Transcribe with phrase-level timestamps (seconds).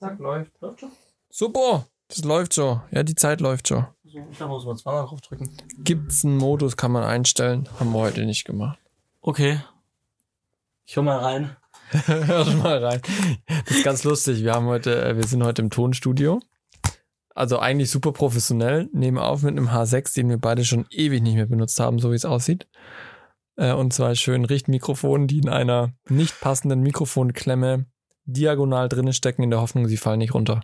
[0.00, 0.52] Zack, läuft.
[0.60, 0.90] Läuft schon?
[1.30, 2.80] Super, das läuft schon.
[2.90, 3.86] Ja, die Zeit läuft schon.
[4.04, 5.50] So, da muss man zweimal drauf drücken.
[5.78, 7.68] Gibt's einen Modus, kann man einstellen.
[7.80, 8.78] Haben wir heute nicht gemacht.
[9.20, 9.60] Okay.
[10.86, 11.56] Ich hör mal rein.
[11.90, 13.00] Hör mal rein.
[13.66, 14.42] Das ist ganz lustig.
[14.42, 16.40] Wir haben heute, äh, wir sind heute im Tonstudio.
[17.34, 18.88] Also eigentlich super professionell.
[18.92, 22.10] Nehmen auf mit einem H6, den wir beide schon ewig nicht mehr benutzt haben, so
[22.10, 22.68] wie es aussieht.
[23.56, 27.86] Äh, Und zwar schön Richtmikrofonen, die in einer nicht passenden Mikrofonklemme
[28.24, 30.62] diagonal drinne stecken, in der Hoffnung, sie fallen nicht runter.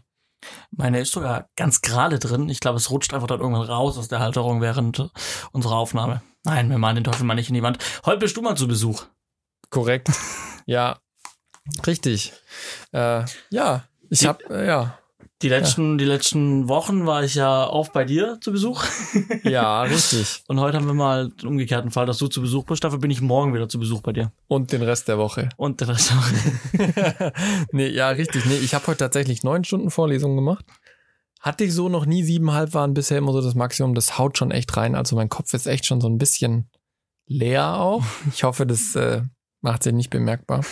[0.70, 2.48] Meine ist sogar ganz gerade drin.
[2.48, 5.10] Ich glaube, es rutscht einfach dann irgendwann raus aus der Halterung während
[5.52, 6.22] unserer Aufnahme.
[6.44, 7.78] Nein, wir malen den Teufel mal nicht in die Wand.
[8.06, 9.04] Heute bist du mal zu Besuch.
[9.68, 10.10] Korrekt.
[10.66, 10.98] ja,
[11.86, 12.32] richtig.
[12.92, 14.98] Äh, ja, ich habe, äh, ja,
[15.42, 18.84] Die letzten, die letzten Wochen war ich ja oft bei dir zu Besuch.
[19.42, 20.42] ja, richtig.
[20.48, 22.84] Und heute haben wir mal den umgekehrten Fall, dass du zu Besuch bist.
[22.84, 24.32] Dafür bin ich morgen wieder zu Besuch bei dir.
[24.48, 25.48] Und den Rest der Woche.
[25.56, 27.32] Und der Rest auch.
[27.72, 28.44] nee, ja, richtig.
[28.44, 30.66] Nee, ich habe heute tatsächlich neun Stunden Vorlesung gemacht.
[31.40, 33.94] Hatte ich so noch nie siebeneinhalb waren bisher immer so das Maximum.
[33.94, 34.94] Das haut schon echt rein.
[34.94, 36.68] Also mein Kopf ist echt schon so ein bisschen
[37.26, 38.04] leer auch.
[38.34, 39.22] Ich hoffe, das äh,
[39.62, 40.62] macht sich nicht bemerkbar.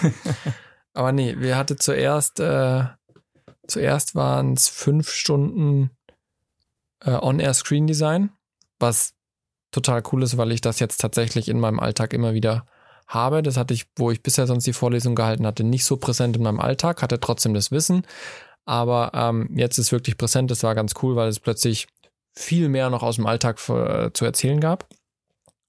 [0.93, 2.85] Aber nee, wir hatte zuerst, äh,
[3.69, 5.91] zuerst waren es fünf Stunden
[7.05, 8.31] äh, On-Air-Screen-Design,
[8.79, 9.15] was
[9.71, 12.67] total cool ist, weil ich das jetzt tatsächlich in meinem Alltag immer wieder
[13.07, 13.43] habe.
[13.43, 16.43] Das hatte ich, wo ich bisher sonst die Vorlesung gehalten hatte, nicht so präsent in
[16.43, 18.07] meinem Alltag, hatte trotzdem das Wissen.
[18.65, 20.51] Aber ähm, jetzt ist wirklich präsent.
[20.51, 21.87] Das war ganz cool, weil es plötzlich
[22.35, 24.89] viel mehr noch aus dem Alltag für, zu erzählen gab.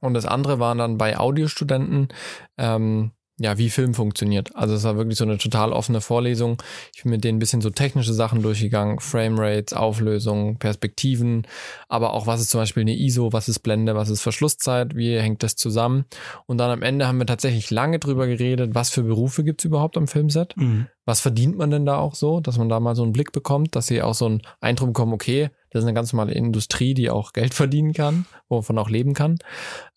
[0.01, 2.09] Und das andere waren dann bei Audiostudenten,
[2.57, 4.55] ähm, ja, wie Film funktioniert.
[4.55, 6.61] Also es war wirklich so eine total offene Vorlesung.
[6.93, 11.47] Ich bin mit denen ein bisschen so technische Sachen durchgegangen, Framerates, Auflösung, Perspektiven,
[11.87, 15.17] aber auch was ist zum Beispiel eine ISO, was ist Blende, was ist Verschlusszeit, wie
[15.17, 16.05] hängt das zusammen.
[16.47, 19.95] Und dann am Ende haben wir tatsächlich lange drüber geredet, was für Berufe gibt's überhaupt
[19.95, 20.55] am Filmset.
[20.57, 20.87] Mhm.
[21.05, 23.75] Was verdient man denn da auch so, dass man da mal so einen Blick bekommt,
[23.75, 27.09] dass sie auch so einen Eindruck bekommen, okay, das ist eine ganz normale Industrie, die
[27.09, 29.37] auch Geld verdienen kann, wovon auch leben kann.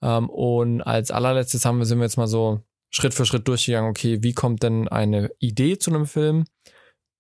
[0.01, 3.91] Ähm, und als allerletztes haben wir, sind wir jetzt mal so Schritt für Schritt durchgegangen,
[3.91, 6.45] okay, wie kommt denn eine Idee zu einem Film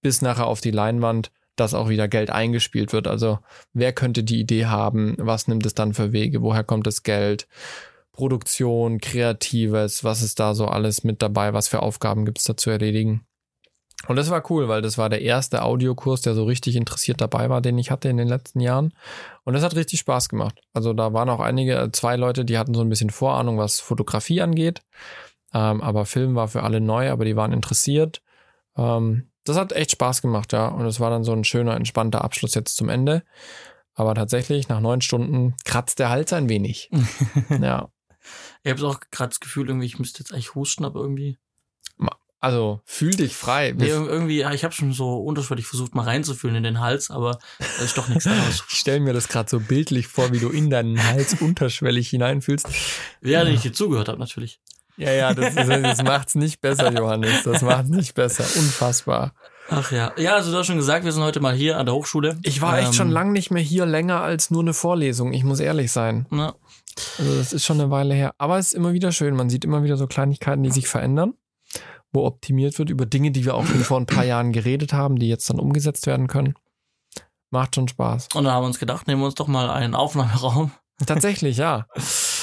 [0.03, 3.06] bis nachher auf die Leinwand, dass auch wieder Geld eingespielt wird.
[3.06, 3.38] Also
[3.72, 7.47] wer könnte die Idee haben, was nimmt es dann für Wege, woher kommt das Geld,
[8.12, 12.71] Produktion, Kreatives, was ist da so alles mit dabei, was für Aufgaben gibt's da zu
[12.71, 13.25] erledigen.
[14.09, 17.49] Und das war cool, weil das war der erste Audiokurs, der so richtig interessiert dabei
[17.49, 18.93] war, den ich hatte in den letzten Jahren.
[19.44, 20.61] Und das hat richtig Spaß gemacht.
[20.72, 23.78] Also da waren auch einige, äh, zwei Leute, die hatten so ein bisschen Vorahnung, was
[23.78, 24.82] Fotografie angeht.
[25.55, 28.23] Ähm, aber Film war für alle neu, aber die waren interessiert.
[28.77, 30.69] Ähm, das hat echt Spaß gemacht, ja.
[30.69, 33.23] Und es war dann so ein schöner, entspannter Abschluss jetzt zum Ende.
[33.95, 36.91] Aber tatsächlich, nach neun Stunden kratzt der Hals ein wenig.
[37.61, 37.91] ja.
[38.62, 41.39] Ich habe auch gerade das Gefühl, irgendwie, ich müsste jetzt eigentlich husten, aber irgendwie.
[42.41, 43.73] Also fühl dich frei.
[43.77, 47.09] Nee, ir- irgendwie, ja, ich habe schon so unterschwellig versucht, mal reinzufühlen in den Hals,
[47.09, 48.65] aber da ist doch nichts daraus.
[48.69, 52.67] Ich stelle mir das gerade so bildlich vor, wie du in deinen Hals unterschwellig hineinfühlst.
[53.21, 54.59] Während ich dir zugehört habe, natürlich.
[54.97, 57.45] Ja, ja, das, das, das macht's nicht besser, Johannes.
[57.45, 58.45] Das macht's nicht besser.
[58.59, 59.33] Unfassbar.
[59.71, 60.13] Ach ja.
[60.19, 62.39] Ja, also du hast schon gesagt, wir sind heute mal hier an der Hochschule.
[62.43, 65.33] Ich war echt Ähm, schon lang nicht mehr hier, länger als nur eine Vorlesung.
[65.33, 66.27] Ich muss ehrlich sein.
[66.31, 66.55] Na,
[67.19, 68.35] Also das ist schon eine Weile her.
[68.39, 69.35] Aber es ist immer wieder schön.
[69.35, 71.35] Man sieht immer wieder so Kleinigkeiten, die sich verändern,
[72.13, 75.17] wo optimiert wird über Dinge, die wir auch schon vor ein paar Jahren geredet haben,
[75.17, 76.55] die jetzt dann umgesetzt werden können.
[77.51, 78.29] Macht schon Spaß.
[78.35, 80.73] und dann haben wir uns gedacht, nehmen wir uns doch mal einen Aufnahmeraum.
[81.07, 81.87] Tatsächlich, ja.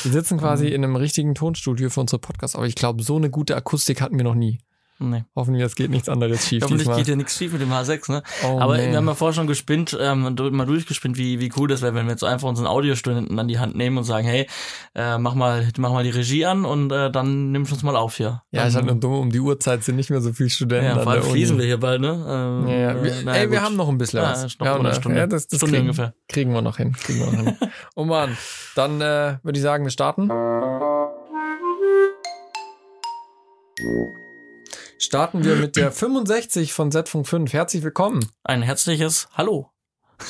[0.03, 3.29] Wir sitzen quasi in einem richtigen Tonstudio für unsere Podcasts, aber ich glaube, so eine
[3.29, 4.59] gute Akustik hatten wir noch nie.
[5.01, 5.23] Nee.
[5.33, 6.97] Hoffentlich, es geht nichts anderes schief Hoffentlich diesmal.
[6.97, 8.21] geht hier nichts schief mit dem H6, ne?
[8.43, 8.89] Oh, Aber man.
[8.91, 12.05] wir haben ja vorher schon gespinnt, ähm, mal durchgespinnt, wie, wie cool das wäre, wenn
[12.05, 14.47] wir jetzt einfach unseren Audiostudenten an die Hand nehmen und sagen, hey,
[14.95, 17.95] äh, mach mal, mach mal die Regie an und äh, dann nimmst du uns mal
[17.95, 18.43] auf hier.
[18.51, 20.97] ja, dann, ist halt nur dumm, um die Uhrzeit sind nicht mehr so viele Studenten.
[20.97, 22.09] ja, vor allem fließen wir hier bald, ne?
[22.27, 23.03] Ähm, Ja, ja.
[23.03, 24.53] Wir, naja, ey, wir haben noch ein bisschen Ja, was.
[24.59, 24.95] ja, eine ne?
[24.95, 25.17] Stunde.
[25.17, 26.13] Ja, das, das Stunde kriegen, ungefähr.
[26.27, 26.91] kriegen wir noch hin.
[26.91, 27.57] Kriegen wir noch hin.
[27.95, 28.37] Oh Mann,
[28.75, 30.29] dann äh, würde ich sagen, wir starten.
[35.01, 37.53] Starten wir mit der 65 von Z-Funk 5.
[37.53, 38.29] Herzlich willkommen.
[38.43, 39.71] Ein herzliches Hallo.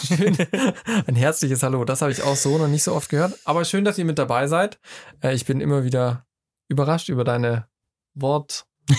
[0.05, 0.37] Schön.
[1.07, 1.85] Ein herzliches Hallo.
[1.85, 3.33] Das habe ich auch so noch nicht so oft gehört.
[3.45, 4.79] Aber schön, dass ihr mit dabei seid.
[5.23, 6.27] Äh, ich bin immer wieder
[6.67, 7.67] überrascht über deine
[8.13, 8.67] Wort.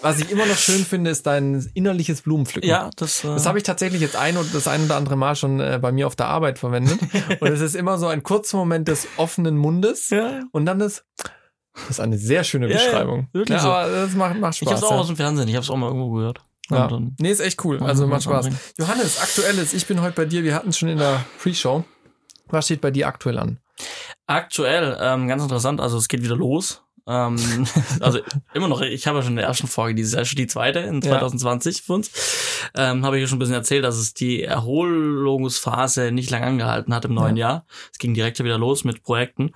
[0.00, 2.70] Was ich immer noch schön finde, ist dein innerliches Blumenpflücken.
[2.70, 5.36] Ja, das, äh, Das habe ich tatsächlich jetzt ein und das ein oder andere Mal
[5.36, 6.98] schon äh, bei mir auf der Arbeit verwendet.
[7.40, 10.44] Und es ist immer so ein kurzer Moment des offenen Mundes ja.
[10.52, 11.04] und dann das.
[11.74, 13.28] Das ist eine sehr schöne Ja, ja, Beschreibung.
[13.32, 14.90] wirklich ja, aber das macht, macht Ich hab's Spaß.
[14.92, 16.40] auch aus dem Fernsehen, ich hab's auch mal irgendwo gehört.
[16.70, 16.86] Ja.
[16.86, 17.82] Dann- Nee, ist echt cool.
[17.82, 18.46] Also macht Spaß.
[18.46, 18.58] anbringen.
[18.78, 19.72] Johannes, aktuelles.
[19.74, 20.42] Ich bin heute bei dir.
[20.44, 21.84] Wir hatten es schon in der Pre-Show.
[22.48, 23.58] Was steht bei dir aktuell an?
[24.26, 26.82] Aktuell, ähm, ganz interessant, also es geht wieder los.
[27.06, 27.66] Ähm,
[28.00, 28.20] also
[28.54, 30.80] immer noch, ich habe ja schon in der ersten Folge, dieses Jahr schon die zweite
[30.80, 31.82] in 2020 ja.
[31.84, 32.10] für uns,
[32.76, 36.94] ähm, habe ich ja schon ein bisschen erzählt, dass es die Erholungsphase nicht lang angehalten
[36.94, 37.48] hat im neuen ja.
[37.48, 37.66] Jahr.
[37.92, 39.52] Es ging direkt wieder los mit Projekten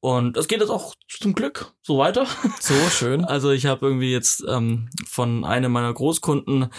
[0.00, 2.26] und es geht jetzt auch zum Glück so weiter.
[2.60, 3.24] So schön.
[3.38, 6.70] Also ich habe irgendwie jetzt ähm, von einem meiner Großkunden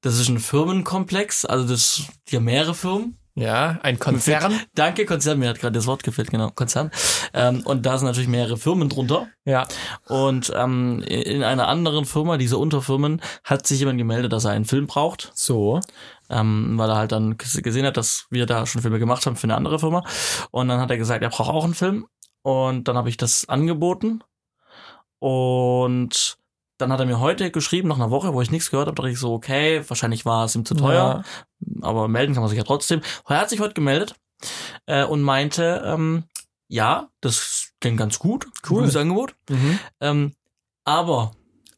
[0.00, 4.60] das ist ein Firmenkomplex, also das, die haben mehrere Firmen ja, ein Konzern.
[4.74, 5.38] Danke, Konzern.
[5.38, 6.90] Mir hat gerade das Wort gefehlt, genau, Konzern.
[7.32, 9.28] Ähm, und da sind natürlich mehrere Firmen drunter.
[9.44, 9.66] Ja.
[10.06, 14.64] Und ähm, in einer anderen Firma, diese Unterfirmen, hat sich jemand gemeldet, dass er einen
[14.64, 15.30] Film braucht.
[15.34, 15.80] So.
[16.28, 19.44] Ähm, weil er halt dann gesehen hat, dass wir da schon Filme gemacht haben für
[19.44, 20.04] eine andere Firma.
[20.50, 22.06] Und dann hat er gesagt, er braucht auch einen Film.
[22.42, 24.22] Und dann habe ich das angeboten.
[25.18, 26.39] Und
[26.80, 29.10] dann hat er mir heute geschrieben, nach einer Woche, wo ich nichts gehört habe, dachte
[29.10, 31.82] ich so, okay, wahrscheinlich war es ihm zu teuer, ja.
[31.82, 33.00] aber melden kann man sich ja trotzdem.
[33.28, 34.14] Er hat sich heute gemeldet
[34.86, 36.24] äh, und meinte, ähm,
[36.68, 38.80] ja, das klingt ganz gut, cool.
[38.80, 39.78] gutes Angebot, mhm.
[40.00, 40.34] ähm,
[40.84, 41.32] aber,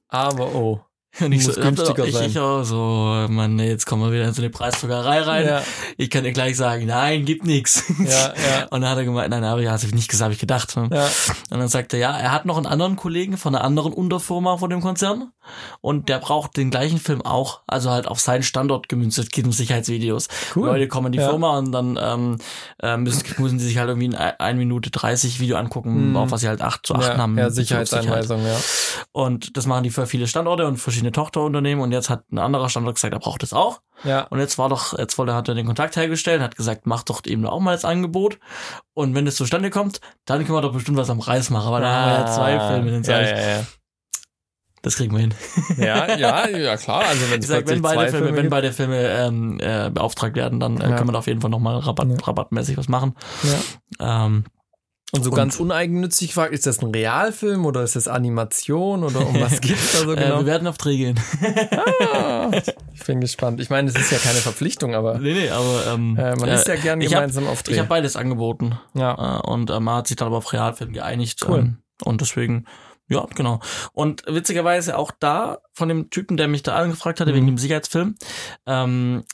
[0.09, 0.85] aber oh,
[1.21, 2.31] und ich muss so, günstiger ich, sein.
[2.31, 5.47] Ich auch so, Mann, jetzt kommen wir wieder in so eine Preisfragerei rein.
[5.47, 5.63] Ja.
[5.99, 7.85] Ich kann dir gleich sagen, nein, gibt nix.
[7.99, 8.67] Ja, ja.
[8.71, 10.75] Und dann hat er gemeint, nein, aber ja, hat ich nicht gesagt, habe ich gedacht.
[10.75, 11.09] Ja.
[11.51, 14.57] Und dann sagte er, ja, er hat noch einen anderen Kollegen von einer anderen Unterfirma
[14.57, 15.33] von dem Konzern
[15.81, 19.45] und der braucht den gleichen Film auch, also halt auf seinen Standort gemünzt, es geht
[19.45, 20.29] um Sicherheitsvideos.
[20.55, 20.67] Cool.
[20.67, 21.29] Leute kommen in die ja.
[21.29, 22.39] Firma und dann ähm,
[22.81, 26.17] äh, müssen, müssen sie sich halt irgendwie ein 1 Minute 30 Video angucken, mhm.
[26.17, 27.37] auf was sie halt acht zu achten haben.
[27.37, 28.57] Ja, Sicherheitseinweisung, ja.
[29.11, 32.39] Und das machen die für viele Standorte und verschiedene verschiedene Tochterunternehmen und jetzt hat ein
[32.39, 33.81] anderer Standort gesagt, er braucht es auch.
[34.05, 34.23] Ja.
[34.31, 37.23] Und jetzt war doch, jetzt wollte, hat er den Kontakt hergestellt, hat gesagt, mach doch
[37.27, 38.39] eben auch mal das Angebot.
[38.95, 41.67] Und wenn das zustande kommt, dann können wir doch bestimmt was am Preis machen.
[41.67, 43.67] Aber ah, da haben wir ja zwei Filme, dann sag ja, ich, ja, ja.
[44.83, 45.35] Das kriegen wir hin.
[45.77, 47.05] Ja, ja, ja klar.
[47.07, 50.81] Also wenn, sag, wenn beide Filme, Filme wenn beide Filme ähm, äh, beauftragt werden, dann
[50.81, 53.15] äh, können wir da auf jeden Fall nochmal Rabatt, rabattmäßig was machen.
[53.45, 54.25] Ja.
[54.25, 54.45] Ähm,
[55.15, 59.27] und so und ganz uneigennützig gefragt, ist das ein Realfilm oder ist das Animation oder
[59.27, 60.37] um was geht's da so genau?
[60.37, 61.21] Äh, wir werden Aufträge gehen.
[62.15, 62.51] ah,
[62.95, 63.61] ich bin gespannt.
[63.61, 65.19] Ich meine, es ist ja keine Verpflichtung, aber.
[65.19, 67.75] Nee, nee, aber ähm, äh, man ist ja gern gemeinsam hab, auf Dreh.
[67.75, 68.79] Ich habe beides angeboten.
[68.95, 69.41] Ja.
[69.41, 71.45] Äh, und äh, man hat sich dann aber auf Realfilm geeinigt.
[71.47, 71.59] Cool.
[71.59, 72.65] Ähm, und deswegen,
[73.07, 73.61] ja, genau.
[73.93, 77.37] Und witzigerweise auch da von dem Typen, der mich da angefragt hatte, mhm.
[77.37, 78.17] wegen dem Sicherheitsfilm,
[78.67, 79.25] ähm,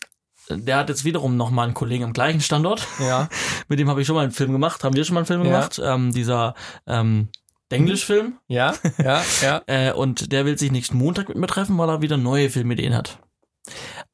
[0.51, 2.87] der hat jetzt wiederum noch mal einen Kollegen am gleichen Standort.
[3.01, 3.29] Ja.
[3.69, 4.85] Mit dem habe ich schon mal einen Film gemacht.
[4.85, 5.51] Haben wir schon mal einen Film ja.
[5.51, 5.81] gemacht?
[5.83, 6.55] Ähm, dieser
[6.87, 7.29] ähm,
[7.71, 8.39] Englisch-Film.
[8.49, 9.63] Ja, ja, ja.
[9.67, 12.95] äh, und der will sich nächsten Montag mit mir treffen, weil er wieder neue Filmideen
[12.95, 13.19] hat.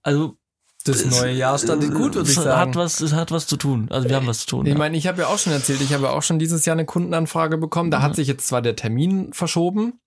[0.03, 0.37] Also
[0.85, 2.61] das neue Jahr startet gut, würde ich sagen.
[2.61, 3.89] Hat was, es hat was zu tun.
[3.91, 4.67] Also wir haben was zu tun.
[4.67, 4.79] Ich ja.
[4.79, 6.85] meine, ich habe ja auch schon erzählt, ich habe ja auch schon dieses Jahr eine
[6.85, 7.91] Kundenanfrage bekommen.
[7.91, 8.03] Da mhm.
[8.03, 10.01] hat sich jetzt zwar der Termin verschoben,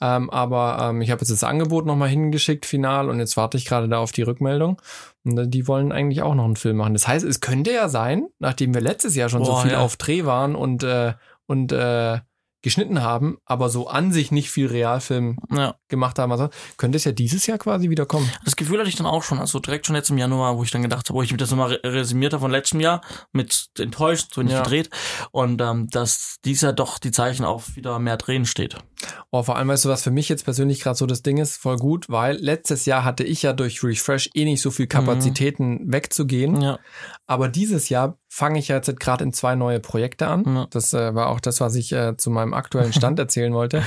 [0.00, 3.64] ähm, aber ähm, ich habe jetzt das Angebot nochmal hingeschickt, final, und jetzt warte ich
[3.64, 4.80] gerade da auf die Rückmeldung.
[5.24, 6.94] Und äh, die wollen eigentlich auch noch einen Film machen.
[6.94, 9.80] Das heißt, es könnte ja sein, nachdem wir letztes Jahr schon Boah, so viel ja.
[9.80, 11.14] auf Dreh waren und, äh,
[11.46, 12.20] und äh,
[12.62, 15.76] geschnitten haben, aber so an sich nicht viel Realfilm ja.
[15.90, 16.32] Gemacht haben.
[16.32, 18.30] Also könnte es ja dieses Jahr quasi wieder kommen.
[18.44, 20.70] Das Gefühl hatte ich dann auch schon, also direkt schon jetzt im Januar, wo ich
[20.70, 23.02] dann gedacht habe, wo ich mir das nochmal resümiert habe von letztem Jahr,
[23.32, 24.62] mit enttäuscht, so nicht ja.
[24.62, 24.90] gedreht.
[25.32, 28.76] Und ähm, dass dies Jahr doch die Zeichen auf wieder mehr Drehen steht.
[29.30, 31.56] Oh, vor allem, weißt du, was für mich jetzt persönlich gerade so das Ding ist,
[31.56, 35.84] voll gut, weil letztes Jahr hatte ich ja durch Refresh eh nicht so viel Kapazitäten
[35.84, 35.92] mhm.
[35.92, 36.60] wegzugehen.
[36.60, 36.78] Ja.
[37.26, 40.44] Aber dieses Jahr fange ich jetzt gerade in zwei neue Projekte an.
[40.46, 40.66] Ja.
[40.70, 43.82] Das äh, war auch das, was ich äh, zu meinem aktuellen Stand erzählen wollte.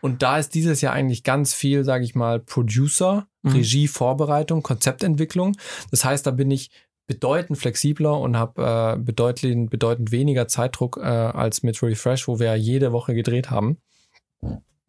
[0.00, 3.52] Und da ist dieses Jahr eigentlich ganz viel, sage ich mal, Producer, mhm.
[3.52, 5.56] Regie, Vorbereitung, Konzeptentwicklung.
[5.90, 6.70] Das heißt, da bin ich
[7.06, 12.54] bedeutend flexibler und habe äh, bedeutend, bedeutend weniger Zeitdruck äh, als mit Refresh, wo wir
[12.56, 13.78] jede Woche gedreht haben.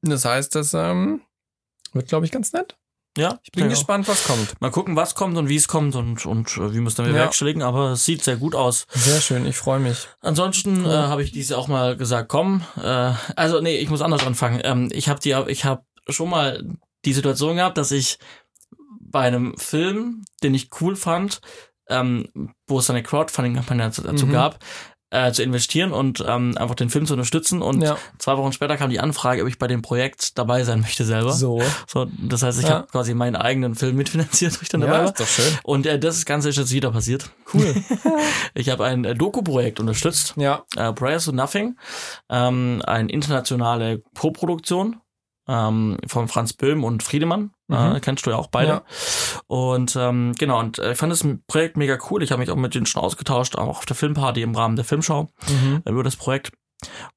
[0.01, 1.21] Das heißt, das ähm,
[1.93, 2.77] wird, glaube ich, ganz nett.
[3.17, 3.69] Ja, ich bin ja.
[3.69, 4.61] gespannt, was kommt.
[4.61, 7.07] Mal gucken, was kommt und wie es kommt und, und äh, wie wir es dann
[7.07, 7.67] bewerkstelligen, ja.
[7.67, 8.85] aber es sieht sehr gut aus.
[8.91, 10.07] Sehr schön, ich freue mich.
[10.21, 10.91] Ansonsten cool.
[10.91, 14.61] äh, habe ich diese auch mal gesagt, komm, äh, also nee, ich muss anders anfangen.
[14.63, 16.63] Ähm, ich habe die, ich habe schon mal
[17.05, 18.19] die Situation gehabt, dass ich
[18.99, 21.41] bei einem Film, den ich cool fand,
[21.89, 22.29] ähm,
[22.67, 24.31] wo es eine Crowdfunding-Kampagne dazu mhm.
[24.31, 24.59] gab,
[25.09, 27.61] äh, zu investieren und ähm, einfach den Film zu unterstützen.
[27.61, 27.97] Und ja.
[28.17, 31.31] zwei Wochen später kam die Anfrage, ob ich bei dem Projekt dabei sein möchte selber.
[31.31, 31.61] So.
[31.87, 32.75] so das heißt, ich ja.
[32.75, 35.05] habe quasi meinen eigenen Film mitfinanziert, wo ich dann dabei ja, war.
[35.05, 35.57] Ist doch schön.
[35.63, 37.31] Und äh, das Ganze ist jetzt wieder passiert.
[37.53, 37.75] Cool.
[38.53, 40.33] ich habe ein äh, Doku-Projekt unterstützt.
[40.35, 40.65] Ja.
[40.75, 41.77] Äh, Prayers to Nothing.
[42.29, 44.97] Ähm, eine internationale Co-Produktion
[45.47, 47.51] ähm, von Franz Böhm und Friedemann.
[47.67, 47.95] Mhm.
[47.95, 48.69] Äh, kennst du ja auch beide.
[48.69, 48.83] Ja.
[49.47, 52.23] Und ähm, genau, und äh, ich fand das Projekt mega cool.
[52.23, 54.85] Ich habe mich auch mit denen schon ausgetauscht, auch auf der Filmparty im Rahmen der
[54.85, 55.81] Filmschau mhm.
[55.85, 56.51] über das Projekt.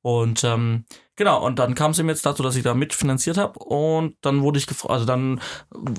[0.00, 3.58] Und ähm, genau, und dann kam es ihm jetzt dazu, dass ich da mitfinanziert habe
[3.58, 5.40] und dann wurde ich gefragt, also dann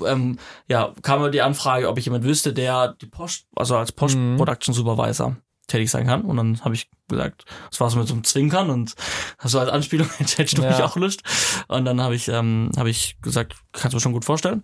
[0.04, 4.74] ähm, ja, kam die Anfrage, ob ich jemand wüsste, der die Post, also als Post-Production
[4.74, 5.36] Supervisor
[5.72, 6.22] tätig sein kann.
[6.22, 8.94] Und dann habe ich gesagt, das war so mit so einem Zwinkern und
[9.42, 10.70] so als Anspielung, hättest du Ja.
[10.70, 11.22] mich auch Lust.
[11.68, 14.62] Und dann habe ich, ähm, habe ich gesagt, kannst du mir schon gut vorstellen.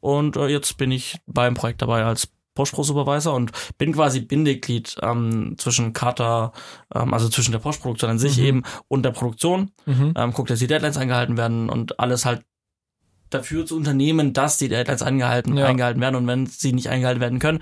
[0.00, 5.54] Und äh, jetzt bin ich beim Projekt dabei als Postpro-Supervisor und bin quasi Bindeglied ähm,
[5.56, 6.52] zwischen Kata,
[6.94, 8.44] ähm, also zwischen der Postproduktion an sich Mhm.
[8.44, 9.70] eben und der Produktion.
[9.86, 10.14] Mhm.
[10.16, 12.42] Ähm, guckt, dass die Deadlines eingehalten werden und alles halt
[13.30, 15.66] dafür zu unternehmen, dass die Deadlines eingehalten, Ja.
[15.66, 17.60] eingehalten werden und wenn sie nicht eingehalten werden können,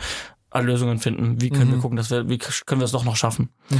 [0.54, 1.40] Lösungen finden.
[1.40, 1.74] Wie können Mhm.
[1.74, 3.50] wir gucken, dass wir, wie können wir es doch noch schaffen?
[3.70, 3.78] Mhm.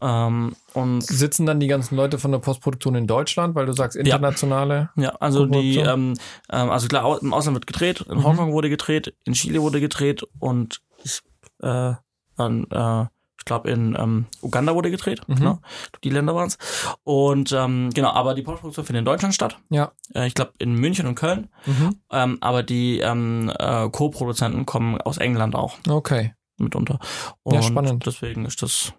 [0.00, 3.96] Ähm, und Sitzen dann die ganzen Leute von der Postproduktion in Deutschland, weil du sagst
[3.96, 4.90] internationale?
[4.96, 6.14] ja, also die, ähm,
[6.50, 8.24] ähm, also klar, im Ausland wird gedreht, in Mhm.
[8.24, 11.20] Hongkong wurde gedreht, in Chile wurde gedreht und ich,
[11.62, 11.94] äh,
[12.36, 13.06] dann, äh,
[13.48, 15.34] glaube in ähm, Uganda wurde gedreht, Mhm.
[15.34, 15.58] genau,
[16.04, 16.58] die Länder waren es.
[17.02, 19.58] Und ähm, genau, aber die Postproduktion findet in Deutschland statt.
[19.70, 19.90] Ja.
[20.14, 21.48] Äh, ich glaube in München und Köln.
[21.66, 21.96] Mhm.
[22.12, 26.34] Ähm, aber die ähm, äh, Co-Produzenten kommen aus England auch Okay.
[26.58, 27.00] mitunter.
[27.44, 28.06] Ja, Und spannend.
[28.06, 28.92] Deswegen ist das,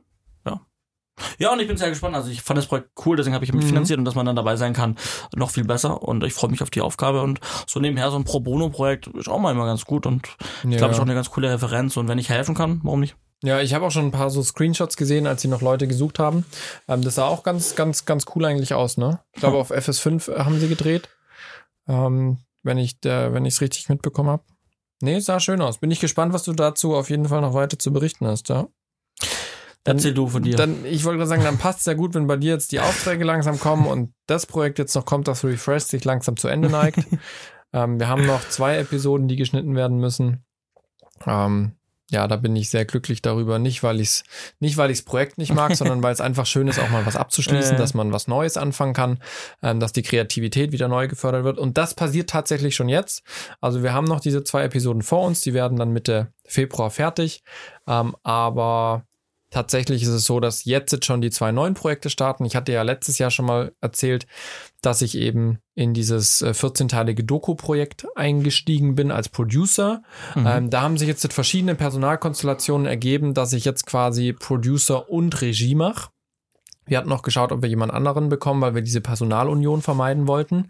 [0.46, 0.60] ja.
[1.38, 2.16] Ja, und ich bin sehr gespannt.
[2.16, 3.60] Also ich fand das Projekt cool, deswegen habe ich Mhm.
[3.60, 4.96] mitfinanziert und dass man dann dabei sein kann,
[5.36, 6.02] noch viel besser.
[6.02, 7.22] Und ich freue mich auf die Aufgabe.
[7.22, 10.06] Und so nebenher so ein Pro Bono-Projekt ist auch mal immer ganz gut.
[10.06, 10.28] Und
[10.64, 10.78] ich Ja.
[10.78, 11.98] glaube, ist auch eine ganz coole Referenz.
[11.98, 13.16] Und wenn ich helfen kann, warum nicht?
[13.44, 16.20] Ja, ich habe auch schon ein paar so Screenshots gesehen, als sie noch Leute gesucht
[16.20, 16.46] haben.
[16.88, 19.20] Ähm, das sah auch ganz, ganz, ganz cool eigentlich aus, ne?
[19.34, 21.10] Ich glaube, auf FS5 haben sie gedreht.
[21.88, 24.44] Ähm, wenn ich der, wenn ich es richtig mitbekommen habe.
[25.02, 25.78] Nee, sah schön aus.
[25.78, 28.68] Bin ich gespannt, was du dazu auf jeden Fall noch weiter zu berichten hast, ja.
[29.86, 30.58] Dann- Erzähl du von dir.
[30.58, 32.82] Dann, ich wollte gerade sagen, dann passt es ja gut, wenn bei dir jetzt die
[32.82, 36.70] Aufträge langsam kommen und das Projekt jetzt noch kommt, das Refresh sich langsam zu Ende
[36.70, 37.00] neigt.
[37.74, 40.44] ähm, wir haben noch zwei Episoden, die geschnitten werden müssen.
[41.26, 41.72] Ähm,
[42.10, 43.60] ja, da bin ich sehr glücklich darüber.
[43.60, 44.24] Nicht, weil ich es
[44.60, 47.16] nicht, weil ich's Projekt nicht mag, sondern weil es einfach schön ist, auch mal was
[47.16, 49.20] abzuschließen, dass man was Neues anfangen kann,
[49.62, 51.58] ähm, dass die Kreativität wieder neu gefördert wird.
[51.58, 53.24] Und das passiert tatsächlich schon jetzt.
[53.62, 57.44] Also wir haben noch diese zwei Episoden vor uns, die werden dann Mitte Februar fertig.
[57.88, 59.06] Ähm, aber
[59.50, 62.46] tatsächlich ist es so, dass jetzt schon die zwei neuen Projekte starten.
[62.46, 64.28] Ich hatte ja letztes Jahr schon mal erzählt,
[64.82, 70.04] dass ich eben in dieses äh, 14-teilige Doku-Projekt eingestiegen bin als Producer.
[70.36, 70.48] Mhm.
[70.48, 75.76] Ähm, da haben sich jetzt verschiedene Personalkonstellationen ergeben, dass ich jetzt quasi Producer und Regie
[75.76, 76.10] mache.
[76.86, 80.70] Wir hatten noch geschaut, ob wir jemand anderen bekommen, weil wir diese Personalunion vermeiden wollten.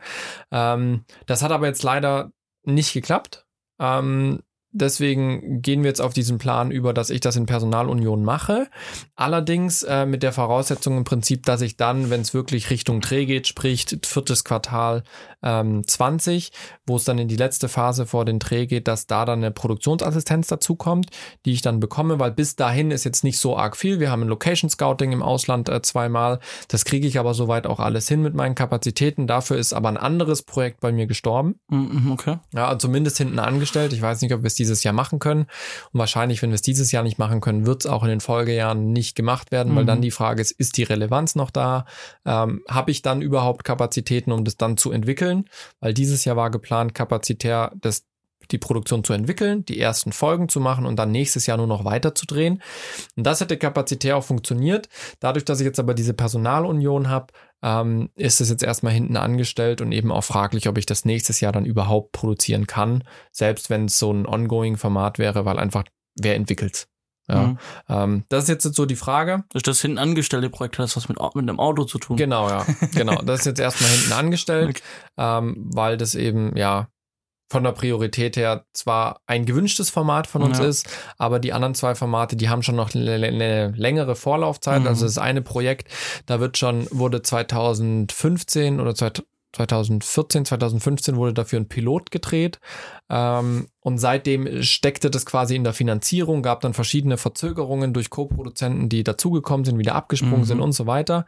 [0.51, 2.31] Ähm, das hat aber jetzt leider
[2.63, 3.45] nicht geklappt.
[3.79, 8.67] Ähm, deswegen gehen wir jetzt auf diesen Plan über, dass ich das in Personalunion mache.
[9.15, 13.25] Allerdings äh, mit der Voraussetzung im Prinzip, dass ich dann, wenn es wirklich Richtung Dreh
[13.25, 15.03] geht, sprich viertes Quartal
[15.41, 16.51] ähm, 20,
[16.85, 19.51] wo es dann in die letzte Phase vor den Dreh geht, dass da dann eine
[19.51, 21.07] Produktionsassistenz dazu kommt,
[21.45, 23.99] die ich dann bekomme, weil bis dahin ist jetzt nicht so arg viel.
[23.99, 26.39] Wir haben ein Location Scouting im Ausland äh, zweimal.
[26.67, 29.27] Das kriege ich aber soweit auch alles hin mit meinen Kapazitäten.
[29.27, 31.55] Dafür ist aber ein anderes Projekt bei mir gestorben.
[31.69, 32.37] Mhm, okay.
[32.53, 33.93] Ja, zumindest hinten angestellt.
[33.93, 35.47] Ich weiß nicht, ob wir es dieses Jahr machen können.
[35.91, 38.19] Und wahrscheinlich, wenn wir es dieses Jahr nicht machen können, wird es auch in den
[38.19, 39.87] Folgejahren nicht gemacht werden, weil Mhm.
[39.87, 41.85] dann die Frage ist, ist die Relevanz noch da?
[42.25, 45.45] Ähm, Habe ich dann überhaupt Kapazitäten, um das dann zu entwickeln?
[45.79, 48.05] Weil dieses Jahr war geplant, kapazitär das
[48.51, 51.85] die Produktion zu entwickeln, die ersten Folgen zu machen und dann nächstes Jahr nur noch
[51.85, 52.63] weiter zu drehen.
[53.15, 54.89] Und das hätte kapazitär auch funktioniert.
[55.19, 57.27] Dadurch, dass ich jetzt aber diese Personalunion habe,
[57.61, 61.41] ähm, ist es jetzt erstmal hinten angestellt und eben auch fraglich, ob ich das nächstes
[61.41, 65.83] Jahr dann überhaupt produzieren kann, selbst wenn es so ein Ongoing-Format wäre, weil einfach
[66.19, 66.87] wer entwickelt.
[67.27, 67.57] Ja, Mhm.
[67.89, 69.43] ähm, das ist jetzt so die Frage.
[69.53, 72.17] Ist das hinten angestellte Projekt, hat das was mit, mit einem Auto zu tun?
[72.17, 73.21] Genau, ja, genau.
[73.21, 74.81] Das ist jetzt erstmal hinten angestellt, Okay.
[75.17, 76.87] ähm, weil das eben, ja,
[77.49, 80.65] von der Priorität her zwar ein gewünschtes Format von uns Ja.
[80.65, 80.87] ist,
[81.17, 83.17] aber die anderen zwei Formate, die haben schon noch eine
[83.71, 84.81] längere Vorlaufzeit.
[84.81, 84.87] Mhm.
[84.87, 85.87] Also das eine Projekt,
[86.27, 88.93] da wird schon, wurde 2015 oder
[89.53, 92.59] 2014, 2015 wurde dafür ein Pilot gedreht.
[93.09, 98.89] Ähm, und seitdem steckte das quasi in der Finanzierung, gab dann verschiedene Verzögerungen durch Co-Produzenten,
[98.89, 100.45] die dazugekommen sind, wieder abgesprungen Mhm.
[100.45, 101.25] sind und so weiter.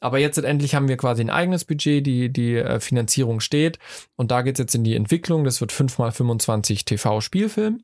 [0.00, 3.78] Aber jetzt endlich haben wir quasi ein eigenes Budget, die, die äh, Finanzierung steht.
[4.16, 5.44] Und da geht's jetzt in die Entwicklung.
[5.44, 7.82] Das wird 5x25 TV-Spielfilm.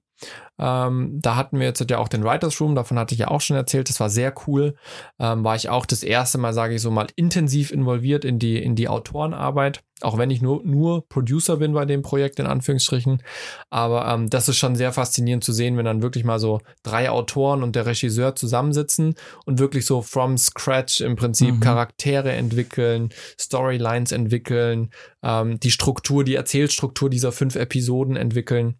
[0.59, 3.41] Ähm, da hatten wir jetzt ja auch den Writers Room, davon hatte ich ja auch
[3.41, 4.75] schon erzählt, das war sehr cool.
[5.19, 8.61] Ähm, war ich auch das erste Mal, sage ich so mal, intensiv involviert in die,
[8.61, 13.23] in die Autorenarbeit, auch wenn ich nur, nur Producer bin bei dem Projekt, in Anführungsstrichen.
[13.71, 17.11] Aber ähm, das ist schon sehr faszinierend zu sehen, wenn dann wirklich mal so drei
[17.11, 21.61] Autoren und der Regisseur zusammensitzen und wirklich so from scratch im Prinzip Mhm.
[21.61, 24.91] Charaktere entwickeln, Storylines entwickeln,
[25.23, 28.79] ähm, die Struktur, die Erzählstruktur dieser fünf Episoden entwickeln.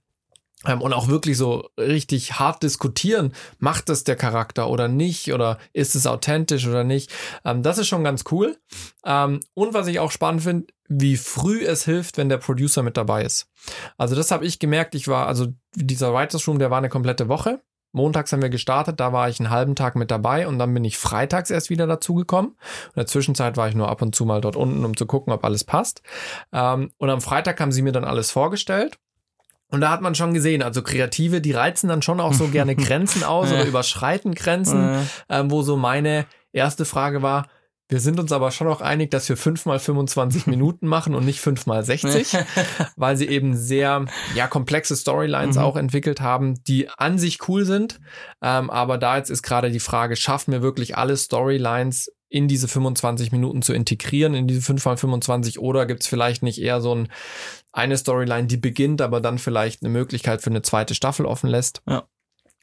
[0.67, 5.59] Ähm, und auch wirklich so richtig hart diskutieren, macht es der Charakter oder nicht oder
[5.73, 7.13] ist es authentisch oder nicht.
[7.45, 8.59] Ähm, das ist schon ganz cool.
[9.05, 12.97] Ähm, und was ich auch spannend finde, wie früh es hilft, wenn der Producer mit
[12.97, 13.47] dabei ist.
[13.99, 14.95] Also das habe ich gemerkt.
[14.97, 15.47] Ich war, also
[15.77, 17.61] dieser Writers Room, der war eine komplette Woche.
[17.93, 20.85] Montags haben wir gestartet, da war ich einen halben Tag mit dabei und dann bin
[20.85, 22.51] ich freitags erst wieder dazugekommen.
[22.89, 25.33] In der Zwischenzeit war ich nur ab und zu mal dort unten, um zu gucken,
[25.33, 26.03] ob alles passt.
[26.51, 28.99] Und am Freitag haben sie mir dann alles vorgestellt.
[29.71, 32.75] Und da hat man schon gesehen, also Kreative, die reizen dann schon auch so gerne
[32.77, 37.49] Grenzen aus oder überschreiten Grenzen, ähm, wo so meine erste Frage war,
[37.91, 41.41] wir sind uns aber schon auch einig, dass wir fünfmal 25 Minuten machen und nicht
[41.41, 42.37] fünfmal 60,
[42.97, 45.63] weil sie eben sehr ja komplexe Storylines Mhm.
[45.63, 47.99] auch entwickelt haben, die an sich cool sind.
[48.43, 52.69] Ähm, aber da jetzt ist gerade die Frage, schaffen wir wirklich alle Storylines in diese
[52.69, 57.09] 25 Minuten zu integrieren, in diese 5x25 oder gibt es vielleicht nicht eher so ein,
[57.73, 61.83] eine Storyline, die beginnt, aber dann vielleicht eine Möglichkeit für eine zweite Staffel offen lässt.
[61.89, 62.05] Ja.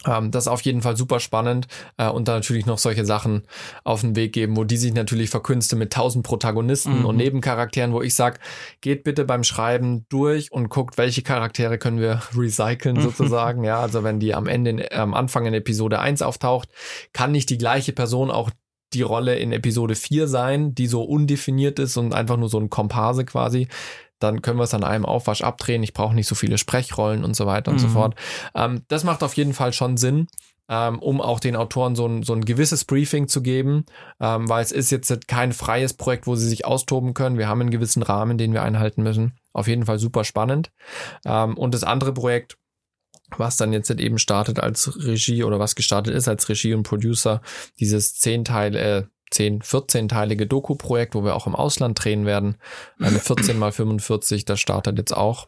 [0.05, 3.43] Ähm, das ist auf jeden Fall super spannend äh, und dann natürlich noch solche Sachen
[3.85, 7.05] auf den Weg geben, wo die sich natürlich verkünste mit tausend Protagonisten Mhm.
[7.05, 8.39] und Nebencharakteren, wo ich sag,
[8.81, 13.63] geht bitte beim Schreiben durch und guckt, welche Charaktere können wir recyceln sozusagen.
[13.63, 16.69] ja, also wenn die am Ende, in, am Anfang in Episode 1 auftaucht,
[17.13, 18.49] kann nicht die gleiche Person auch
[18.93, 22.69] die Rolle in Episode 4 sein, die so undefiniert ist und einfach nur so ein
[22.69, 23.67] Komparse quasi.
[24.25, 25.83] Dann können wir es an einem Aufwasch abdrehen.
[25.83, 27.91] Ich brauche nicht so viele Sprechrollen und so weiter und so Mhm.
[27.91, 28.15] fort.
[28.55, 30.27] Ähm, das macht auf jeden Fall schon Sinn,
[30.67, 33.85] ähm, um auch den Autoren so ein, so ein gewisses Briefing zu geben,
[34.19, 37.37] ähm, weil es ist jetzt kein freies Projekt, wo sie sich austoben können.
[37.37, 39.37] Wir haben einen gewissen Rahmen, den wir einhalten müssen.
[39.53, 40.71] Auf jeden Fall super spannend.
[41.25, 42.57] Ähm, und das andere Projekt,
[43.37, 47.41] was dann jetzt eben startet als Regie oder was gestartet ist als Regie und Producer,
[47.79, 52.57] dieses zehn Teile, äh, 10, 14-teilige Doku-Projekt, wo wir auch im Ausland drehen werden.
[52.99, 55.47] Eine 14 mal 45, das startet jetzt auch.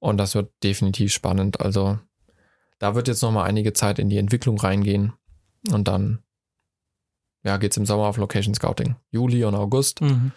[0.00, 1.60] Und das wird definitiv spannend.
[1.60, 1.98] Also
[2.78, 5.12] da wird jetzt noch mal einige Zeit in die Entwicklung reingehen.
[5.70, 6.22] Und dann
[7.42, 8.96] ja, geht's im Sommer auf Location Scouting.
[9.10, 10.00] Juli und August.
[10.00, 10.32] Mhm.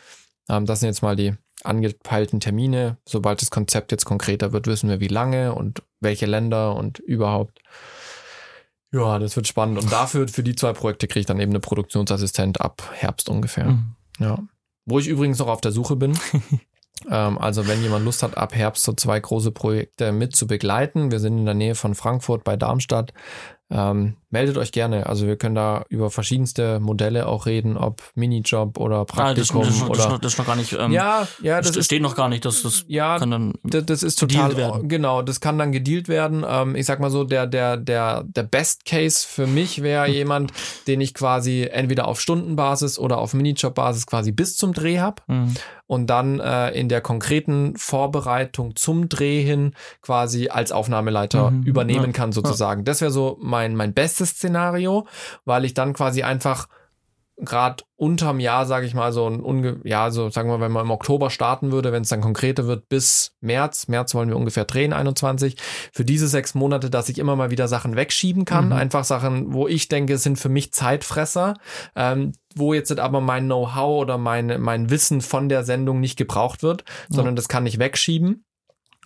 [0.49, 2.97] Ähm, das sind jetzt mal die angepeilten Termine.
[3.05, 7.59] Sobald das Konzept jetzt konkreter wird, wissen wir, wie lange und welche Länder und überhaupt.
[8.91, 9.81] Ja, das wird spannend.
[9.81, 13.65] Und dafür, für die zwei Projekte, kriege ich dann eben eine Produktionsassistent ab Herbst ungefähr.
[13.65, 13.95] Mhm.
[14.19, 14.39] Ja.
[14.86, 16.17] Wo ich übrigens noch auf der Suche bin.
[17.10, 21.12] ähm, also, wenn jemand Lust hat, ab Herbst so zwei große Projekte mit zu begleiten.
[21.12, 23.13] Wir sind in der Nähe von Frankfurt bei Darmstadt.
[23.72, 25.05] Ähm, meldet euch gerne.
[25.07, 29.62] Also, wir können da über verschiedenste Modelle auch reden, ob Minijob oder Ah, das, Praktikum
[29.64, 30.20] das, das, das, oder.
[30.20, 30.74] das ist noch gar nicht.
[30.74, 32.44] Ähm, ja, ja, das das ist steht noch gar nicht.
[32.46, 33.53] Das, das ja, kann dann.
[33.64, 34.90] das, das ist total werden.
[34.90, 35.22] genau.
[35.22, 36.46] Das kann dann gedealt werden.
[36.48, 40.51] Ähm, ich sag mal so, der der der der Best Case für mich wäre jemand,
[40.88, 45.53] den ich quasi entweder auf Stundenbasis oder auf Minijob-Basis quasi bis zum Dreh hab Mhm.
[45.88, 51.64] und dann äh, in der konkreten Vorbereitung zum Dreh hin quasi als Aufnahmeleiter Mhm.
[51.64, 52.12] übernehmen Ja.
[52.12, 52.84] kann sozusagen.
[52.84, 55.07] Das wäre so mein mein bestes Szenario,
[55.45, 56.67] weil ich dann quasi einfach
[57.43, 60.85] gerade unterm Jahr, sage ich mal, so ein unge ja, so sagen wir, wenn man
[60.85, 64.65] im Oktober starten würde, wenn es dann konkreter wird, bis März, März wollen wir ungefähr
[64.65, 65.55] drehen, 21,
[65.91, 68.74] für diese sechs Monate, dass ich immer mal wieder Sachen wegschieben kann, Mhm.
[68.74, 71.55] einfach Sachen, wo ich denke, sind für mich Zeitfresser,
[71.95, 76.61] ähm, wo jetzt aber mein Know-how oder mein, mein Wissen von der Sendung nicht gebraucht
[76.61, 78.45] wird, sondern das kann ich wegschieben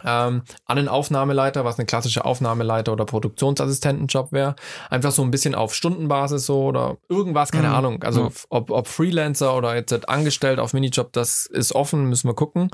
[0.04, 4.56] ähm, an den Aufnahmeleiter, was eine klassische Aufnahmeleiter oder Produktionsassistentenjob wäre.
[4.90, 7.76] Einfach so ein bisschen auf Stundenbasis so oder irgendwas, keine Mhm.
[7.76, 8.04] Ahnung.
[8.04, 8.28] Also Ja.
[8.28, 12.70] f- ob, ob Freelancer oder jetzt angestellt auf Minijob, das ist offen, müssen wir gucken.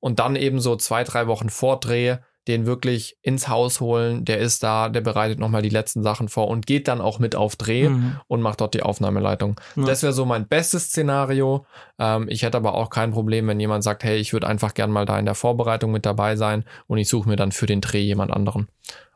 [0.00, 2.16] Und dann eben so zwei, drei Wochen Vordreh,
[2.48, 6.48] den wirklich ins Haus holen, der ist da, der bereitet nochmal die letzten Sachen vor
[6.48, 8.18] und geht dann auch mit auf Dreh Mhm.
[8.26, 9.60] und macht dort die Aufnahmeleitung.
[9.76, 9.84] Ja.
[9.84, 11.66] Das wäre so mein bestes Szenario.
[11.98, 14.90] Ähm, ich hätte aber auch kein Problem, wenn jemand sagt, hey, ich würde einfach gern
[14.90, 17.80] mal da in der Vorbereitung mit dabei sein und ich suche mir dann für den
[17.80, 18.68] Dreh jemand anderen.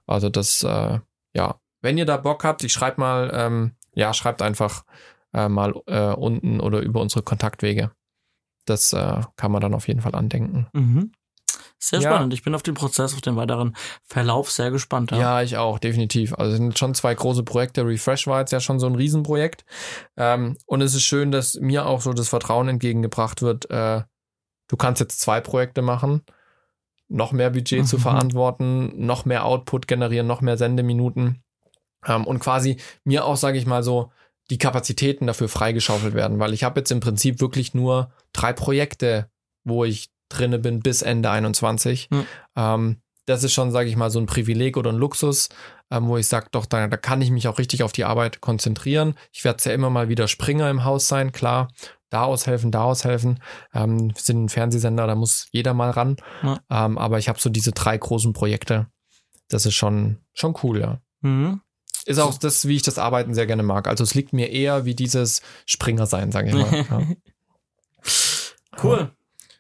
[0.07, 0.99] Also das, äh,
[1.35, 4.85] ja, wenn ihr da Bock habt, ich schreibe mal, ähm, ja, schreibt einfach
[5.35, 7.91] äh, mal äh, unten oder über unsere Kontaktwege.
[8.67, 10.67] Das äh, kann man dann auf jeden Fall andenken.
[10.73, 11.13] Mhm.
[11.85, 12.11] Sehr Ja.
[12.13, 12.33] spannend.
[12.33, 15.11] Ich bin auf den Prozess, auf den weiteren Verlauf sehr gespannt.
[15.11, 15.19] Ja.
[15.19, 16.33] Ja, ich auch, definitiv.
[16.35, 17.85] Also es sind schon zwei große Projekte.
[17.85, 19.65] Refresh war jetzt ja schon so ein Riesenprojekt.
[20.17, 24.03] Ähm, und es ist schön, dass mir auch so das Vertrauen entgegengebracht wird, äh,
[24.69, 26.23] du kannst jetzt zwei Projekte machen,
[27.09, 28.01] noch mehr Budget zu Mhm.
[28.31, 31.43] verantworten, noch mehr Output generieren, noch mehr Sendeminuten.
[32.07, 34.13] Ähm, und quasi mir auch, sage ich mal so,
[34.51, 39.29] die Kapazitäten dafür freigeschaufelt werden, weil ich habe jetzt im Prinzip wirklich nur drei Projekte,
[39.65, 42.09] wo ich drinne bin bis Ende 21.
[42.11, 42.27] Mhm.
[42.57, 45.49] Ähm, das ist schon, sage ich mal, so ein Privileg oder ein Luxus,
[45.91, 48.41] ähm, wo ich sage, doch, da, da kann ich mich auch richtig auf die Arbeit
[48.41, 49.15] konzentrieren.
[49.33, 51.69] Ich werde ja immer mal wieder Springer im Haus sein, klar.
[52.11, 53.41] Da aushelfen, da aushelfen.
[53.73, 56.17] Ähm, wir sind ein Fernsehsender, da muss jeder mal ran.
[56.43, 56.61] Ja.
[56.71, 58.89] Ähm, aber ich habe so diese drei großen Projekte.
[59.49, 61.01] Das ist schon, schon cool, ja.
[61.21, 61.61] Mhm.
[62.05, 63.87] Ist auch das, wie ich das Arbeiten sehr gerne mag.
[63.87, 66.87] Also es liegt mir eher wie dieses Springer sein, sage ich mal.
[68.75, 68.83] Ja.
[68.83, 69.13] Cool.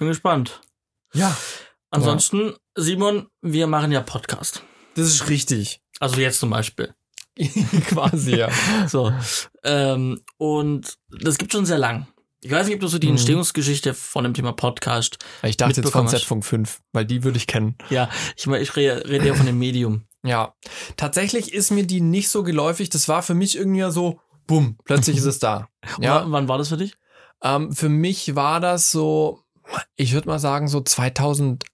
[0.02, 0.60] Bin gespannt.
[1.14, 1.36] ja,
[1.90, 4.62] Ansonsten, Simon, wir machen ja Podcast.
[4.96, 5.80] das ist richtig.
[6.00, 6.92] Also jetzt zum Beispiel.
[7.88, 8.50] Quasi, ja.
[8.88, 9.12] So.
[9.62, 12.08] Ähm, und das gibt schon sehr lang.
[12.40, 13.12] Ich weiß nicht, ob du so die Mhm.
[13.12, 15.18] Entstehungsgeschichte von dem Thema Podcast.
[15.44, 16.08] Ich dachte jetzt von.
[16.08, 17.76] Z-Funk 5, weil die würde ich kennen.
[17.90, 20.04] Ja, ich, meine, ich rede, rede ja von dem Medium.
[20.24, 20.54] Ja,
[20.96, 22.90] tatsächlich ist mir die nicht so geläufig.
[22.90, 25.68] Das war für mich irgendwie so, bumm, plötzlich ist es da.
[26.00, 26.22] Ja.
[26.22, 26.94] Ja, wann war das für dich?
[27.44, 29.41] ähm, für mich war das so,
[29.96, 31.64] ich würde mal sagen, so 2000,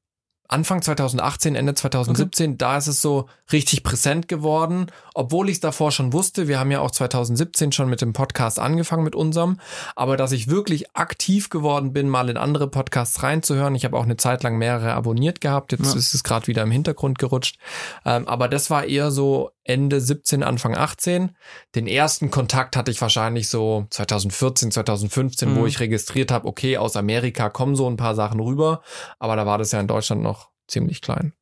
[0.51, 5.91] Anfang 2018, Ende 2017, da ist es so richtig präsent geworden, obwohl ich es davor
[5.93, 6.49] schon wusste.
[6.49, 9.61] Wir haben ja auch 2017 schon mit dem Podcast angefangen mit unserem,
[9.95, 13.75] aber dass ich wirklich aktiv geworden bin, mal in andere Podcasts reinzuhören.
[13.75, 15.73] Ich habe auch eine Zeit lang mehrere abonniert gehabt.
[15.73, 15.99] Jetzt Ja.
[15.99, 17.59] ist es gerade wieder im Hintergrund gerutscht.
[18.07, 21.37] Ähm, aber das war eher so Ende 17, Anfang 18.
[21.75, 25.67] Den ersten Kontakt hatte ich wahrscheinlich so 2014, 2015, wo Mhm.
[25.67, 28.81] ich registriert habe, okay, aus Amerika kommen so ein paar Sachen rüber,
[29.19, 30.38] aber da war das ja in Deutschland noch
[30.69, 31.33] ziemlich klein.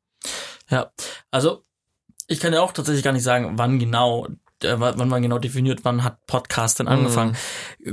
[0.70, 0.90] Ja,
[1.30, 1.64] also
[2.28, 4.26] ich kann ja auch tatsächlich gar nicht sagen, wann genau,
[4.62, 7.36] äh, wann man genau definiert, wann hat Podcast denn angefangen.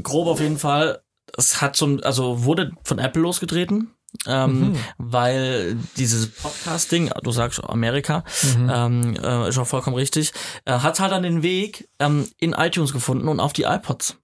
[0.01, 1.03] Grob auf jeden Fall,
[1.37, 3.91] es hat so, ein- also wurde von Apple losgetreten,
[4.27, 4.77] ähm, Mhm.
[4.97, 8.23] weil dieses Podcast-Ding, du sagst Amerika,
[8.57, 8.71] Mhm.
[8.73, 10.31] ähm, äh, ist auch vollkommen richtig,
[10.65, 14.17] äh, hat halt dann den Weg ähm, in iTunes gefunden und auf die iPods.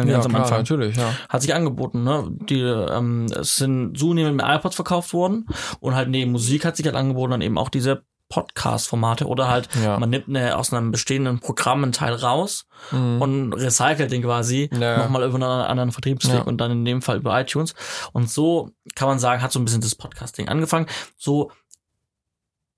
[0.00, 1.12] Ganz ja, am klar, Anfang natürlich, ja.
[1.28, 2.02] hat sich angeboten.
[2.04, 2.28] Ne?
[2.48, 5.46] Die, ähm, es sind zunehmend mehr iPods verkauft worden
[5.80, 9.68] und halt neben Musik hat sich halt angeboten dann eben auch diese Podcast-Formate oder halt
[9.84, 9.98] Ja.
[9.98, 13.20] man nimmt eine, aus einem bestehenden Programm einen Teil raus Mhm.
[13.22, 14.96] und recycelt den quasi Ja.
[14.98, 16.40] nochmal über einen anderen Vertriebsweg Ja.
[16.42, 17.74] und dann in dem Fall über iTunes.
[18.12, 20.86] Und so kann man sagen, hat so ein bisschen das Podcasting angefangen.
[21.16, 21.52] So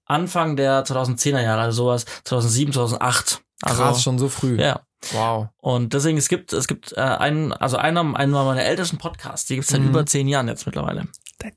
[0.05, 3.41] Anfang der 2010er Jahre, also sowas 2007, 2008.
[3.63, 4.61] Also, Krass, schon so früh.
[4.61, 4.81] Ja.
[5.13, 5.49] Wow.
[5.59, 9.57] Und deswegen, es gibt, es gibt äh, einen, also einer, einen meiner ältesten Podcasts, die
[9.57, 9.89] gibt's seit Mhm.
[9.89, 11.07] über zehn Jahren jetzt mittlerweile.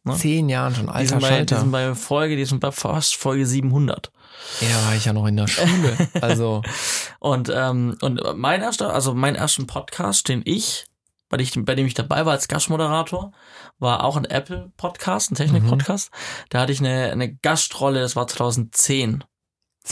[0.04, 0.16] Ne?
[0.16, 3.16] Zehn Jahren schon, Die alter sind, bei, die sind bei Folge, die sind bei fast
[3.16, 4.12] Folge 700.
[4.62, 5.98] Ja, war ich ja noch in der Schule.
[6.22, 6.62] Also,
[7.20, 10.86] Und, ähm, und mein erster, also mein ersten Podcast, den ich,
[11.30, 13.32] bei dem ich, bei dem ich dabei war als Gastmoderator,
[13.80, 16.12] war auch ein Apple-Podcast, ein Technik-Podcast.
[16.50, 19.24] Da hatte ich eine, eine Gastrolle, das war 2010.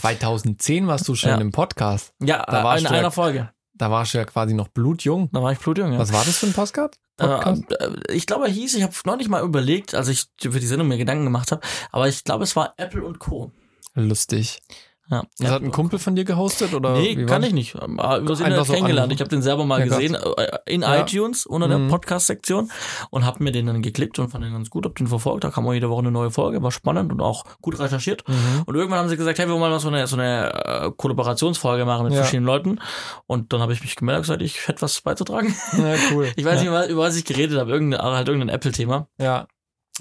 [0.02, 1.38] 2010 warst du schon Ja.
[1.38, 2.14] im Podcast.
[2.22, 3.52] Ja, Da warst in du ja- einer Folge.
[3.74, 5.30] Da warst du ja quasi noch blutjung.
[5.32, 6.00] Da war ich blutjung, ja.
[6.00, 7.00] Was war das für ein Podcast?
[7.18, 7.64] Podcast?
[7.80, 10.60] Äh, äh, ich glaube, er hieß, ich habe noch nicht mal überlegt, als ich für
[10.60, 13.52] die Sendung mir Gedanken gemacht habe, aber ich glaube, es war Apple und Co.
[13.94, 14.60] Lustig.
[15.10, 15.24] Ja.
[15.40, 16.94] Das hat ein Kumpel von dir gehostet oder?
[16.94, 17.76] Nee, kann ich nicht.
[17.76, 17.86] Äh,
[18.20, 19.10] Über sie Einfach so kennengelernt.
[19.10, 21.00] an- Ich habe den selber mal Ja, gesehen äh, in Ja.
[21.02, 21.88] iTunes unter der Mhm.
[21.90, 22.70] Podcast-Sektion
[23.10, 25.46] und habe mir den dann geklickt und fand den ganz gut, hab den verfolgt.
[25.46, 28.28] Da kam auch jede Woche eine neue Folge, war spannend und auch gut recherchiert.
[28.28, 28.64] Mhm.
[28.66, 30.54] Und irgendwann haben sie gesagt, hey, wir wollen mal so eine, so eine
[30.88, 32.20] äh, Kollaborationsfolge machen mit Ja.
[32.24, 32.80] verschiedenen Leuten.
[33.28, 35.56] Und dann habe ich mich gemeldet und gesagt, ich hätte was beizutragen.
[35.78, 36.28] Ja, cool.
[36.36, 39.08] Ich weiß nicht, über- über was ich geredet habe, irgendein, halt irgendein Apple-Thema.
[39.20, 39.48] Ja.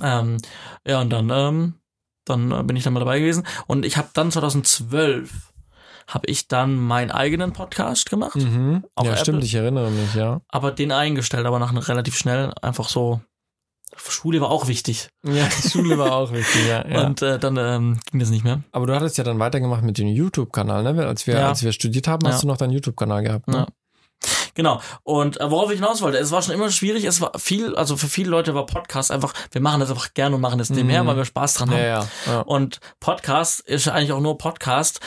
[0.02, 0.38] Ähm,
[0.86, 1.74] ja, und dann, ähm,
[2.26, 3.46] dann äh, bin ich dann mal dabei gewesen.
[3.66, 5.52] Und ich habe dann 2012
[6.08, 8.84] habe ich dann meinen eigenen Podcast gemacht, Mhm.
[8.96, 9.16] Ja, Apple?
[9.16, 10.40] stimmt, ich erinnere mich, ja.
[10.48, 13.20] aber den eingestellt, aber nach relativ schnell einfach so.
[13.96, 15.08] Schule war auch wichtig.
[15.24, 16.86] Ja, Schule war auch wichtig, ja.
[16.88, 17.06] ja.
[17.06, 18.60] Und äh, dann ähm, ging das nicht mehr.
[18.72, 20.96] Aber du hattest ja dann weitergemacht mit dem YouTube-Kanal, ne?
[20.96, 21.48] Weil Als wir, Ja.
[21.48, 22.40] als wir studiert haben, hast Ja.
[22.42, 23.48] du noch deinen YouTube-Kanal gehabt.
[23.48, 23.66] Ne?
[24.56, 24.80] Genau.
[25.04, 27.96] Und äh, worauf ich hinaus wollte, es war schon immer schwierig, es war viel, also
[27.96, 31.04] für viele Leute war Podcast einfach, wir machen das einfach gerne und machen das nebenher,
[31.04, 31.06] Mhm.
[31.08, 31.78] weil wir Spaß dran haben.
[31.78, 32.40] Ja, ja.
[32.40, 34.98] Und Podcast ist eigentlich auch nur Podcast,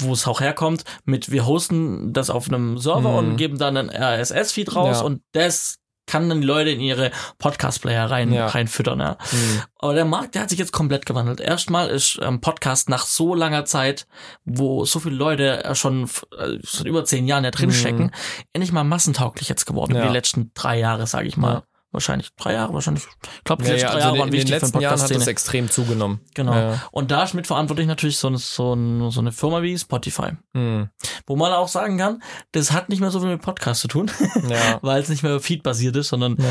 [0.00, 3.16] wo es auch herkommt, mit wir hosten das auf einem Server Mhm.
[3.30, 5.04] und geben dann einen RSS-Feed raus Ja.
[5.06, 5.76] und das
[6.06, 8.46] kann dann die Leute in ihre Podcast-Player rein, Ja.
[8.46, 9.00] reinfüttern.
[9.00, 9.18] Ja.
[9.32, 9.62] Mhm.
[9.78, 11.40] Aber der Markt, der hat sich jetzt komplett gewandelt.
[11.40, 14.06] Erstmal ist ähm, Podcast nach so langer Zeit,
[14.44, 16.04] wo so viele Leute äh, schon,
[16.38, 17.74] äh, schon über zehn Jahren da drin Mhm.
[17.74, 18.10] stecken,
[18.52, 19.94] endlich mal massentauglich jetzt geworden.
[19.96, 20.06] Ja.
[20.06, 21.62] Die letzten drei Jahre, sage ich mal.
[21.92, 23.04] Wahrscheinlich drei Jahre, wahrscheinlich.
[23.38, 24.60] Ich glaube, die Ja, letzten ja, drei also Jahre in, waren in den wichtig für
[24.60, 26.20] letzten den Jahren hat es extrem zugenommen.
[26.34, 26.54] Genau.
[26.54, 26.82] Ja.
[26.90, 30.32] Und da ist mitverantwortlich natürlich so, eine- so, so eine Firma wie Spotify.
[30.52, 30.90] Mhm.
[31.26, 32.22] Wo man auch sagen kann,
[32.52, 34.10] das hat nicht mehr so viel mit Podcast zu tun,
[34.48, 34.78] Ja.
[34.82, 36.44] weil es nicht mehr feedbasiert ist, sondern ja.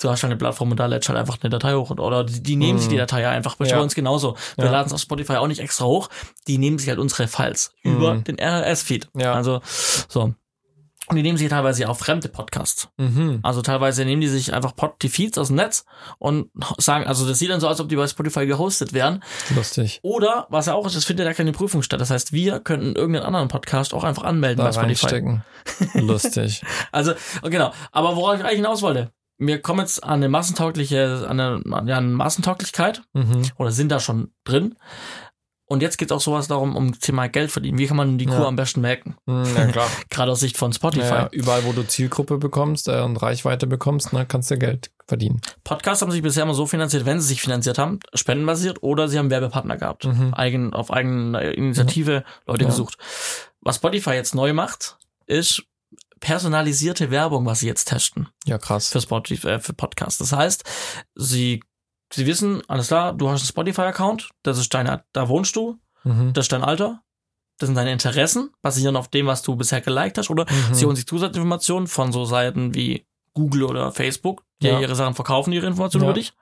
[0.00, 1.90] du hast halt eine Plattform und da lädst halt einfach eine Datei hoch.
[1.90, 2.98] Oder die, die nehmen sich die Mhm.
[3.00, 3.56] Datei einfach.
[3.56, 4.36] Bei uns genauso.
[4.56, 6.08] Wir laden es auf Spotify auch nicht extra hoch.
[6.46, 8.24] Die nehmen sich halt unsere Files über Mhm.
[8.24, 9.08] den RSS-Feed.
[9.16, 9.32] Ja.
[9.32, 9.60] Also,
[10.08, 10.34] so.
[11.06, 12.88] Und die nehmen sich teilweise auch fremde Podcasts.
[12.96, 13.40] Mhm.
[13.42, 15.84] Also teilweise nehmen die sich einfach Pod die Feeds aus dem Netz
[16.18, 19.22] und sagen, also das sieht dann so aus, als ob die bei Spotify gehostet wären.
[19.54, 20.00] Lustig.
[20.02, 22.00] Oder, was ja auch ist, es findet ja keine Prüfung statt.
[22.00, 25.40] Das heißt, wir könnten irgendeinen anderen Podcast auch einfach anmelden Da bei Spotify.
[25.98, 26.62] Lustig.
[26.92, 27.12] Also,
[27.42, 27.72] oh, genau.
[27.92, 31.98] Aber worauf ich eigentlich hinaus wollte, wir kommen jetzt an eine massentaugliche, an eine, ja,
[31.98, 33.42] eine Massentauglichkeit Mhm.
[33.58, 34.76] oder sind da schon drin.
[35.74, 37.76] Und jetzt geht es auch sowas darum, um Thema Geld verdienen.
[37.78, 38.46] Wie kann man die Kuh Ja.
[38.46, 39.16] am besten melken?
[39.26, 39.88] Mhm, Ja, klar.
[40.10, 41.04] Gerade aus Sicht von Spotify.
[41.06, 45.40] Ja, überall, wo du Zielgruppe bekommst äh, und Reichweite bekommst, ne, kannst du Geld verdienen.
[45.64, 49.18] Podcasts haben sich bisher immer so finanziert, wenn sie sich finanziert haben, spendenbasiert oder sie
[49.18, 50.06] haben Werbepartner gehabt.
[50.06, 50.32] Mhm.
[50.34, 52.70] Eigen, auf eigene Initiative Leute Ja.
[52.70, 52.96] gesucht.
[53.60, 55.62] was Spotify jetzt neu macht, ist
[56.20, 58.88] personalisierte Werbung, was sie jetzt testen Ja, krass.
[58.88, 60.18] für Spotify, äh, für Podcasts.
[60.18, 60.64] Das heißt,
[61.14, 61.62] sie,
[62.14, 66.32] sie wissen, alles klar, du hast einen Spotify-Account, das ist deine, da wohnst du, Mhm.
[66.34, 67.00] das ist dein Alter,
[67.58, 70.74] das sind deine Interessen, basieren auf dem, was du bisher geliked hast, oder Mhm.
[70.74, 74.80] sie holen sich Zusatzinformationen von so Seiten wie Google oder Facebook, die Ja.
[74.80, 76.10] ihre Sachen verkaufen, ihre Informationen Ja.
[76.10, 76.32] über dich,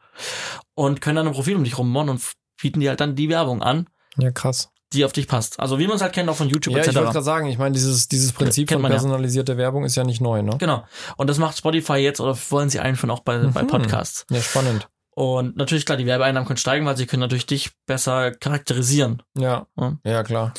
[0.74, 2.22] und können dann ein Profil um dich rummachen und
[2.60, 4.70] bieten dir halt dann die Werbung an, Ja, krass.
[4.92, 5.58] die auf dich passt.
[5.58, 7.12] Also wie man es halt kennt auch von YouTube Ja, ich wollte etc.
[7.12, 8.96] gerade sagen, ich meine, dieses, dieses Prinzip von man ja.
[8.96, 10.56] personalisierte Werbung ist ja nicht neu, ne?
[10.58, 10.84] Genau.
[11.16, 13.66] Und das macht Spotify jetzt oder wollen sie einführen auch bei, bei Mhm.
[13.68, 14.26] Podcasts.
[14.30, 14.88] Ja, spannend.
[15.14, 19.22] Und natürlich, klar, die Werbeeinnahmen können steigen, weil sie können natürlich dich besser charakterisieren.
[19.36, 19.66] Ja.
[19.78, 19.98] Ja.
[20.04, 20.54] ja, klar.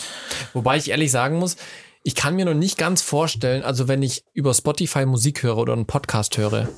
[0.53, 1.57] Wobei ich ehrlich sagen muss,
[2.03, 5.73] ich kann mir noch nicht ganz vorstellen, also wenn ich über Spotify Musik höre oder
[5.73, 6.69] einen Podcast höre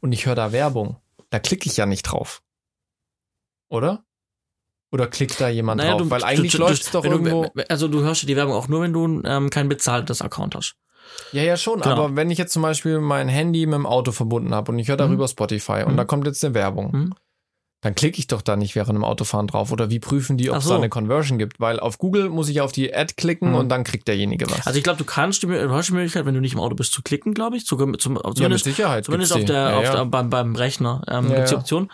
[0.00, 0.98] und ich höre da Werbung,
[1.30, 2.42] da klicke ich ja nicht drauf.
[3.68, 4.04] Oder?
[4.92, 6.02] Oder klickt da jemand drauf?
[6.04, 7.50] Weil eigentlich du, läuft es doch irgendwo.
[7.54, 10.76] Du, also du hörst die Werbung auch nur, wenn du ähm, kein bezahltes Account hast.
[11.32, 11.80] Ja, ja, schon.
[11.80, 11.94] Genau.
[12.04, 14.88] Aber wenn ich jetzt zum Beispiel mein Handy mit dem Auto verbunden habe und ich
[14.88, 15.96] höre darüber Spotify und Mhm.
[15.96, 17.14] da kommt jetzt eine Werbung, Mhm.
[17.82, 19.70] dann klicke ich doch da nicht während dem Autofahren drauf.
[19.70, 20.70] Oder wie prüfen die, ob es so.
[20.70, 21.60] da eine Conversion gibt?
[21.60, 23.54] Weil auf Google muss ich auf die Ad klicken Mhm.
[23.56, 24.66] und dann kriegt derjenige was.
[24.66, 26.74] Also ich glaube, du kannst die, du hast die Möglichkeit, wenn du nicht im Auto
[26.74, 27.62] bist, zu klicken, glaube ich.
[27.70, 29.04] Mit, zum, ja, mit zumindest Sicherheit.
[29.04, 29.92] zumindest auf der, ja, auf ja.
[29.96, 31.44] Der, beim, beim Rechner ähm, ja.
[31.56, 31.90] Option.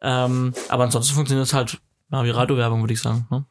[0.00, 1.78] Ähm, aber ansonsten funktioniert es halt
[2.12, 3.26] ja, wie Radiowerbung, würde ich sagen.
[3.30, 3.46] Ne?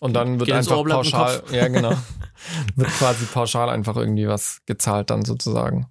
[0.00, 1.92] Und dann wird Geht einfach pauschal, ja genau,
[2.76, 5.86] wird quasi pauschal einfach irgendwie was gezahlt dann sozusagen.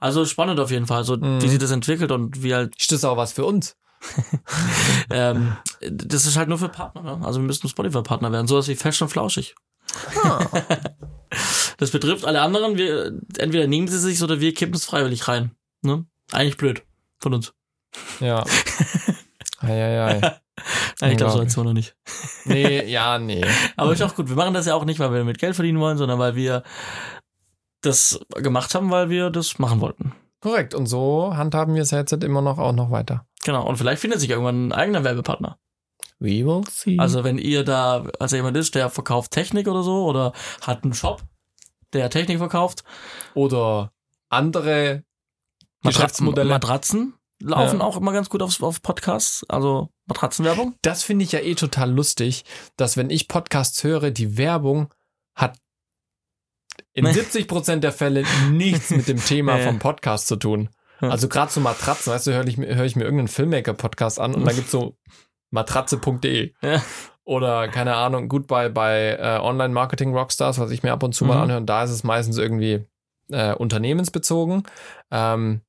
[0.00, 1.42] Also spannend auf jeden Fall, so Mhm.
[1.42, 3.76] wie sich das entwickelt und wie halt, Ist das auch was für uns?
[5.10, 5.56] ähm,
[5.90, 7.02] das ist halt nur für Partner.
[7.02, 7.24] Ne?
[7.26, 9.54] Also wir müssen Spotify-Partner werden, sowas wie fest und flauschig.
[10.24, 10.46] Ah.
[11.78, 15.52] Das betrifft alle anderen, wir, entweder nehmen sie sich oder wir kippen es freiwillig rein.
[15.82, 16.06] Ne?
[16.32, 16.82] Eigentlich blöd
[17.18, 17.52] von uns.
[18.20, 18.44] ja.
[19.60, 20.20] Eieiei.
[21.00, 21.96] Nein, ich glaube so jetzt noch nicht.
[22.44, 23.44] Nee, ja, nee.
[23.76, 24.28] Aber ist auch gut.
[24.28, 26.62] Wir machen das ja auch nicht, weil wir damit Geld verdienen wollen, sondern weil wir
[27.82, 30.12] das gemacht haben, weil wir das machen wollten.
[30.40, 30.74] Korrekt.
[30.74, 33.26] Und so handhaben wir es jetzt immer noch auch noch weiter.
[33.44, 33.66] Genau.
[33.66, 35.58] Und vielleicht findet sich irgendwann ein eigener Werbepartner.
[36.18, 36.98] We will see.
[36.98, 40.92] Also wenn ihr da, also jemand ist, der verkauft Technik oder so oder hat einen
[40.92, 41.22] Shop,
[41.94, 42.84] der Technik verkauft,
[43.34, 43.92] oder
[44.28, 45.04] andere
[45.82, 46.50] Geschäftsmodelle.
[46.50, 47.84] Matratzen laufen Ja.
[47.84, 50.74] auch immer ganz gut auf, auf Podcasts, also Matratzenwerbung.
[50.82, 52.44] das finde ich ja eh total lustig,
[52.76, 54.92] dass wenn ich Podcasts höre, die Werbung
[55.34, 55.56] hat
[56.92, 57.12] in Nee.
[57.12, 59.66] 70 Prozent der Fälle nichts mit dem Thema Ja.
[59.66, 60.68] vom Podcast zu tun.
[61.00, 64.34] Also gerade so Matratzen, weißt du, höre ich, mir- höre ich mir irgendeinen Filmmaker-Podcast an
[64.34, 64.98] und da gibt's so
[65.50, 66.52] matratze.de.
[66.62, 66.82] Ja.
[67.24, 71.36] Oder keine Ahnung, gut bei, bei äh, Online-Marketing-Rockstars, was ich mir ab und zu mal
[71.36, 71.42] Mhm.
[71.42, 72.84] anhöre, da ist es meistens irgendwie
[73.30, 74.64] äh, unternehmensbezogen.
[75.10, 75.60] Ähm,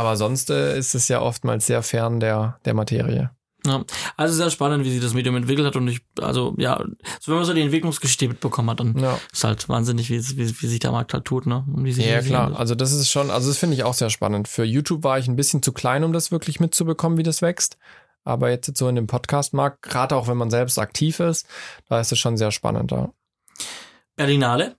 [0.00, 3.30] aber sonst äh, ist es ja oftmals sehr fern der, der Materie.
[4.16, 6.82] Also sehr spannend, wie sich das Medium entwickelt hat und ich, also ja,
[7.20, 9.18] so wenn man so die Entwicklungsgeschichte mitbekommen hat, dann Ja.
[9.30, 11.66] ist halt wahnsinnig, wie, wie, wie sich der Markt halt tut, ne?
[11.70, 12.58] Und wie sich Ja, klar.
[12.58, 14.48] Also das ist schon, also das finde ich auch sehr spannend.
[14.48, 17.76] Für YouTube war ich ein bisschen zu klein, um das wirklich mitzubekommen, wie das wächst.
[18.24, 21.46] Aber jetzt so in dem Podcast-Markt, gerade auch wenn man selbst aktiv ist,
[21.90, 22.92] da ist es schon sehr spannend.
[22.92, 23.12] Ja.
[24.16, 24.76] Berlinale.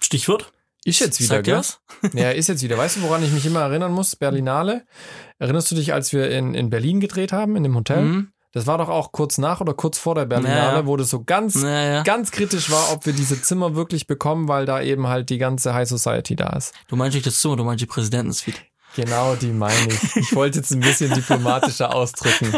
[0.00, 0.51] Stichwort.
[0.84, 1.56] Ist jetzt wieder, Sagt gell?
[1.56, 1.80] was?
[2.14, 2.76] Ja, ist jetzt wieder.
[2.76, 4.16] Weißt du, woran ich mich immer erinnern muss?
[4.16, 4.84] Berlinale.
[5.38, 8.02] Erinnerst du dich, als wir in, in Berlin gedreht haben, in dem Hotel?
[8.02, 8.32] Mhm.
[8.54, 10.86] Das war doch auch kurz nach oder kurz vor der Berlinale, Ja, ja.
[10.86, 12.02] wo das so ganz, Naja.
[12.02, 15.72] ganz kritisch war, ob wir diese Zimmer wirklich bekommen, weil da eben halt die ganze
[15.72, 16.74] High Society da ist.
[16.88, 18.60] Du meinst nicht das Zimmer, du meinst die Präsidentensuite.
[18.94, 20.16] Genau, die meine ich.
[20.16, 22.52] Ich wollte jetzt ein bisschen diplomatischer ausdrücken.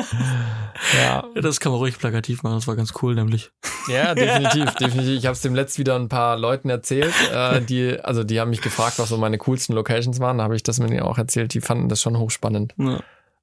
[0.95, 3.51] Ja, Ja, das kann man ruhig plakativ machen, das war ganz cool, nämlich.
[3.89, 5.17] ja definitiv, definitiv.
[5.19, 8.51] Ich habe es dem letzt wieder ein paar Leuten erzählt, äh, die, also die haben
[8.51, 10.39] mich gefragt, was so meine coolsten Locations waren.
[10.39, 11.55] Da habe ich das mit ihnen auch erzählt.
[11.55, 12.75] Die fanden das schon hochspannend.
[12.79, 13.01] Ja,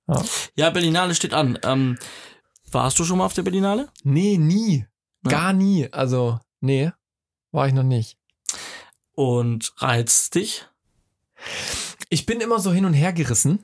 [0.08, 0.24] Ja.
[0.56, 1.58] ja Berlinale steht an.
[1.64, 1.98] Ähm,
[2.72, 3.88] warst du schon mal auf der Berlinale?
[4.04, 4.86] Nee, nie.
[5.26, 5.32] Ja.
[5.32, 5.88] Gar nie.
[5.92, 6.92] Also, nee,
[7.52, 8.18] war ich noch nicht.
[9.14, 10.66] Und reizt dich?
[12.12, 13.64] Ich bin immer so hin und her gerissen.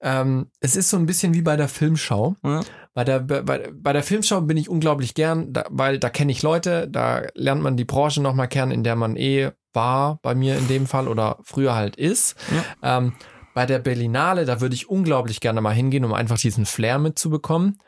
[0.00, 2.34] Ähm, es ist so ein bisschen wie bei der Filmschau.
[2.44, 2.60] Ja.
[2.92, 6.42] Bei der, bei, bei der Filmschau bin ich unglaublich gern, da, weil da kenne ich
[6.42, 10.58] Leute, da lernt man die Branche nochmal kennen, in der man eh war, bei mir
[10.58, 12.34] in dem Fall oder früher halt ist.
[12.82, 13.12] Ähm,
[13.54, 17.78] bei der Berlinale, da würde ich unglaublich gerne mal hingehen, um einfach diesen Flair mitzubekommen.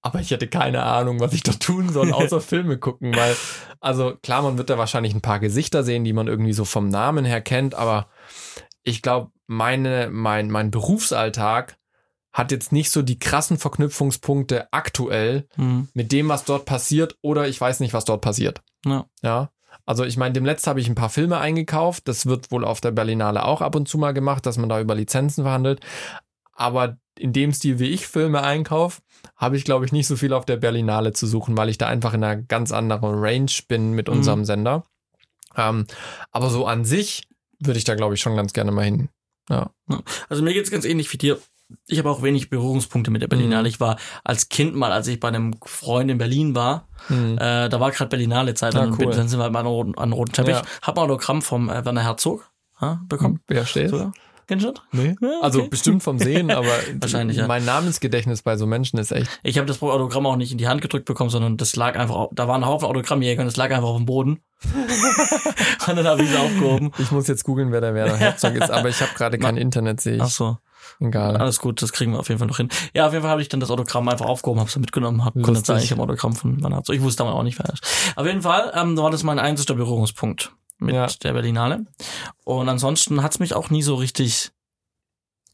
[0.00, 3.36] Aber ich hätte keine Ahnung, was ich da tun soll, außer Filme gucken, weil,
[3.80, 6.88] also klar, man wird da wahrscheinlich ein paar Gesichter sehen, die man irgendwie so vom
[6.88, 8.08] Namen her kennt, aber
[8.82, 11.76] ich glaube, meine, mein, mein Berufsalltag
[12.32, 15.88] hat jetzt nicht so die krassen Verknüpfungspunkte aktuell Hm.
[15.94, 18.62] mit dem, was dort passiert, oder ich weiß nicht, was dort passiert.
[18.84, 19.06] Ja.
[19.22, 19.50] Ja.
[19.86, 22.06] Also ich meine, demletzt habe ich ein paar Filme eingekauft.
[22.06, 24.80] Das wird wohl auf der Berlinale auch ab und zu mal gemacht, dass man da
[24.80, 25.80] über Lizenzen verhandelt.
[26.52, 29.02] aber in dem Stil, wie ich Filme einkaufe,
[29.36, 31.86] habe ich, glaube ich, nicht so viel auf der Berlinale zu suchen, weil ich da
[31.86, 34.44] einfach in einer ganz anderen Range bin mit unserem Mhm.
[34.44, 34.84] Sender.
[35.56, 35.86] Ähm,
[36.30, 37.22] aber so an sich
[37.60, 39.08] würde ich da, glaube ich, schon ganz gerne mal hin.
[39.48, 39.70] Ja.
[40.28, 41.38] Also mir geht's ganz ähnlich wie dir.
[41.86, 43.62] Ich habe auch wenig Berührungspunkte mit der Berlinale.
[43.62, 43.66] Mhm.
[43.68, 47.38] Ich war als Kind mal, als ich bei einem Freund in Berlin war, Hm.
[47.38, 49.12] äh, da war gerade Berlinale Zeit, Ah, dann, cool.
[49.12, 50.54] dann sind wir halt mal an roten, an roten Teppich.
[50.56, 50.62] Ja.
[50.82, 52.50] Hab ein Autogramm vom äh, Werner Herzog
[53.08, 53.40] bekommen.
[53.46, 53.90] Wer steht?
[53.90, 54.12] Sogar.
[54.50, 54.82] Kennst du das?
[54.90, 55.14] Nee.
[55.20, 55.38] Ja, okay.
[55.42, 57.46] Also bestimmt vom Sehen, aber Wahrscheinlich, ja.
[57.46, 59.30] mein Namensgedächtnis bei so Menschen ist echt.
[59.44, 62.16] Ich habe das Autogramm auch nicht in die Hand gedrückt bekommen, sondern das lag einfach,
[62.16, 64.40] auf, da waren ein Haufen Autogrammjäger und das lag einfach auf dem Boden.
[65.86, 66.90] und dann habe ich es aufgehoben.
[66.98, 70.00] Ich muss jetzt googeln, wer der Werner Herzog ist, aber ich habe gerade kein Internet,
[70.00, 70.22] sehe ich.
[70.22, 70.58] Ach so.
[70.98, 71.36] Egal.
[71.36, 72.70] Alles gut, das kriegen wir auf jeden Fall noch hin.
[72.92, 75.40] Ja, auf jeden Fall habe ich dann das Autogramm einfach aufgehoben, habe es mitgenommen, hab,
[75.40, 76.96] konnte sagen, ich habe Autogramm von Werner Herzog.
[76.96, 78.16] Ich wusste damals auch nicht, wer er ist.
[78.16, 81.06] Auf jeden Fall ähm, war das mein einziger Berührungspunkt mit Ja.
[81.06, 81.84] der Berlinale.
[82.44, 84.50] Und ansonsten hat's mich auch nie so richtig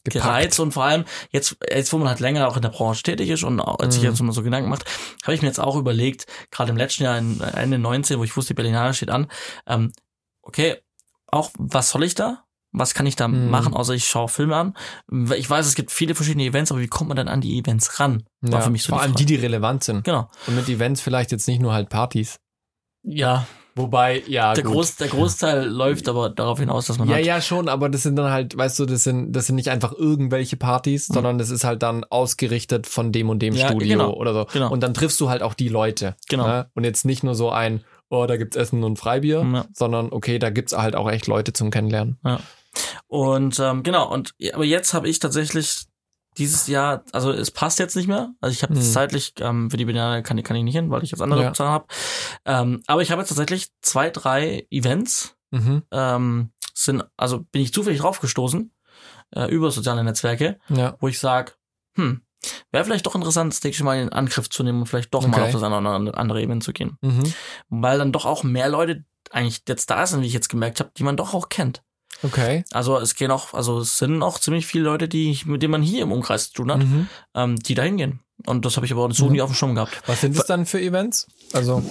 [0.05, 0.25] Gepackt.
[0.25, 3.29] gereizt und vor allem jetzt, jetzt wo man halt länger auch in der Branche tätig
[3.29, 4.11] ist und auch, als sich Mhm.
[4.11, 4.85] jetzt mal so Gedanken macht,
[5.25, 8.37] habe ich mir jetzt auch überlegt, gerade im letzten Jahr, in, Ende 19, wo ich
[8.37, 9.27] wusste, die Berlinale steht an,
[9.67, 9.93] ähm,
[10.43, 10.77] okay,
[11.27, 12.45] auch was soll ich da?
[12.73, 13.51] Was kann ich da Mhm.
[13.51, 14.77] machen, außer ich schaue Filme an?
[15.35, 17.99] Ich weiß, es gibt viele verschiedene Events, aber wie kommt man dann an die Events
[17.99, 18.23] ran?
[18.43, 20.05] War Ja, für mich so vor die allem die, die relevant sind.
[20.05, 20.31] Genau.
[20.47, 22.39] Und mit Events vielleicht jetzt nicht nur halt Partys.
[23.03, 24.73] Ja, Wobei, ja, der, gut.
[24.73, 28.03] Groß, der Großteil läuft aber darauf hinaus, dass man Ja, halt, ja, schon, aber das
[28.03, 31.15] sind dann halt, weißt du, das sind, das sind nicht einfach irgendwelche Partys, Mhm.
[31.15, 34.47] sondern das ist halt dann ausgerichtet von dem und dem Ja, Studio genau, oder so.
[34.53, 34.71] genau.
[34.73, 36.17] Und dann triffst du halt auch die Leute.
[36.29, 36.47] Genau.
[36.47, 36.71] Ne?
[36.75, 39.67] Und jetzt nicht nur so ein, oh, da gibt's Essen und Freibier, Ja.
[39.75, 42.19] sondern okay, da gibt's halt auch echt Leute zum Kennenlernen.
[43.09, 45.85] Und ähm, genau, und aber jetzt habe ich tatsächlich
[46.39, 48.33] dieses Jahr, also es passt jetzt nicht mehr.
[48.41, 48.83] Also ich habe Hm.
[48.83, 51.43] zeitlich ähm, für die Banane kann, ich- kann ich nicht hin, weil ich jetzt andere
[51.43, 51.53] Ja.
[51.55, 51.87] Zahlen habe.
[52.45, 55.37] Ähm, aber ich habe jetzt tatsächlich zwei, drei Events.
[55.51, 55.83] Mhm.
[55.93, 58.73] Ähm, sind, also bin ich zufällig draufgestoßen
[59.35, 60.97] äh, über soziale Netzwerke, Ja.
[61.01, 61.57] wo ich sag,
[61.97, 62.21] hm,
[62.71, 65.37] wäre vielleicht doch interessant, das nächste Mal in Angriff zu nehmen und vielleicht doch mal
[65.39, 65.47] Okay.
[65.47, 66.99] auf das andere, andere- andere Event zu gehen.
[67.01, 67.33] Mhm.
[67.71, 70.91] Weil dann doch auch mehr Leute eigentlich jetzt da sind, wie ich jetzt gemerkt habe,
[70.97, 71.83] die man doch auch kennt.
[72.23, 72.65] Okay.
[72.73, 75.83] Also es gehen auch, also es sind auch ziemlich viele Leute, die mit denen man
[75.83, 77.09] hier im Umkreis zu tun hat, Mhm.
[77.35, 78.21] ähm, die da hingehen.
[78.47, 79.33] Und das habe ich aber auch so Mhm.
[79.33, 80.01] nie auf dem Schirm gehabt.
[80.07, 81.27] Was sind das dann für Events?
[81.53, 81.83] Also,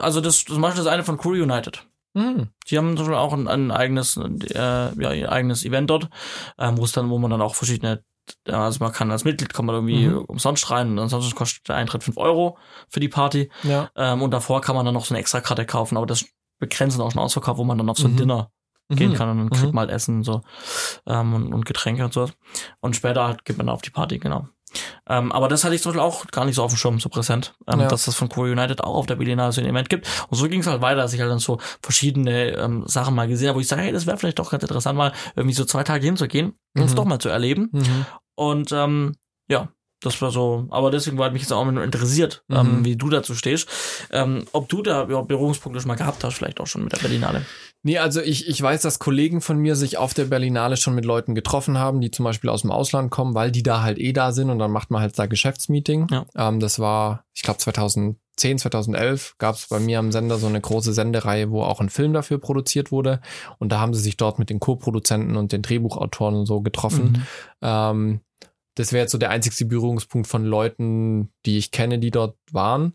[0.00, 1.86] Also das, zum Beispiel das eine von Crew United.
[2.14, 2.48] mhm.
[2.68, 4.58] Die haben zum Beispiel auch ein, ein eigenes, äh,
[5.02, 6.08] ja, ihr eigenes Event dort,
[6.58, 8.02] ähm, wo es dann, wo man dann auch verschiedene,
[8.46, 10.24] ja, also man kann als Mitglied kommt man irgendwie Mhm.
[10.26, 12.56] umsonst rein und ansonsten kostet der Eintritt 5 Euro
[12.88, 13.50] für die Party.
[13.62, 13.90] ja.
[13.96, 16.24] Ähm, und davor kann man dann noch so eine Extrakarte kaufen, aber das
[16.58, 18.16] begrenzt auch schon ausverkauft, wo man dann auf so ein Mhm.
[18.18, 18.50] Dinner
[18.88, 19.16] gehen Mhm.
[19.16, 19.74] kann und dann kriegt Mhm.
[19.74, 20.42] man halt Essen so
[21.06, 22.28] ähm, und, und Getränke und so.
[22.80, 24.48] Und später halt geht man auf die Party, genau.
[25.06, 27.10] Ähm, aber das hatte ich zum Beispiel auch gar nicht so auf dem Schirm, so
[27.10, 27.88] präsent, ähm, Ja.
[27.88, 30.08] dass das von Core United auch auf der Berlinale so ein Event gibt.
[30.28, 33.28] Und so ging es halt weiter, dass ich halt dann so verschiedene ähm, Sachen mal
[33.28, 35.66] gesehen habe, wo ich sage, hey, das wäre vielleicht doch ganz interessant, mal irgendwie so
[35.66, 36.96] zwei Tage hinzugehen und es Mhm.
[36.96, 37.68] doch mal zu erleben.
[37.72, 38.06] Mhm.
[38.34, 39.14] Und ähm,
[39.48, 39.68] ja,
[40.00, 42.84] das war so, aber deswegen war mich jetzt auch immer interessiert, ähm, Mhm.
[42.86, 43.68] wie du dazu stehst.
[44.10, 46.98] Ähm, ob du da überhaupt Berührungspunkte schon mal gehabt hast, vielleicht auch schon mit der
[46.98, 47.44] Berlinale.
[47.84, 51.04] Nee, also ich, ich weiß, dass Kollegen von mir sich auf der Berlinale schon mit
[51.04, 54.12] Leuten getroffen haben, die zum Beispiel aus dem Ausland kommen, weil die da halt eh
[54.12, 56.06] da sind und dann macht man halt da Geschäftsmeeting.
[56.10, 56.24] Ja.
[56.36, 60.60] Ähm, das war, ich glaube 2010, 2011 gab es bei mir am Sender so eine
[60.60, 63.20] große Sendereihe, wo auch ein Film dafür produziert wurde
[63.58, 67.04] und da haben sie sich dort mit den Co-Produzenten und den Drehbuchautoren und so getroffen.
[67.04, 67.22] Mhm.
[67.62, 68.20] Ähm,
[68.76, 72.94] das wäre jetzt so der einzigste Berührungspunkt von Leuten, die ich kenne, die dort waren.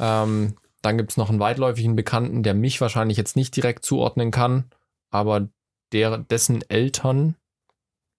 [0.00, 4.70] Ähm, dann gibt's noch einen weitläufigen Bekannten, der mich wahrscheinlich jetzt nicht direkt zuordnen kann,
[5.10, 5.48] aber
[5.92, 7.36] der, dessen Eltern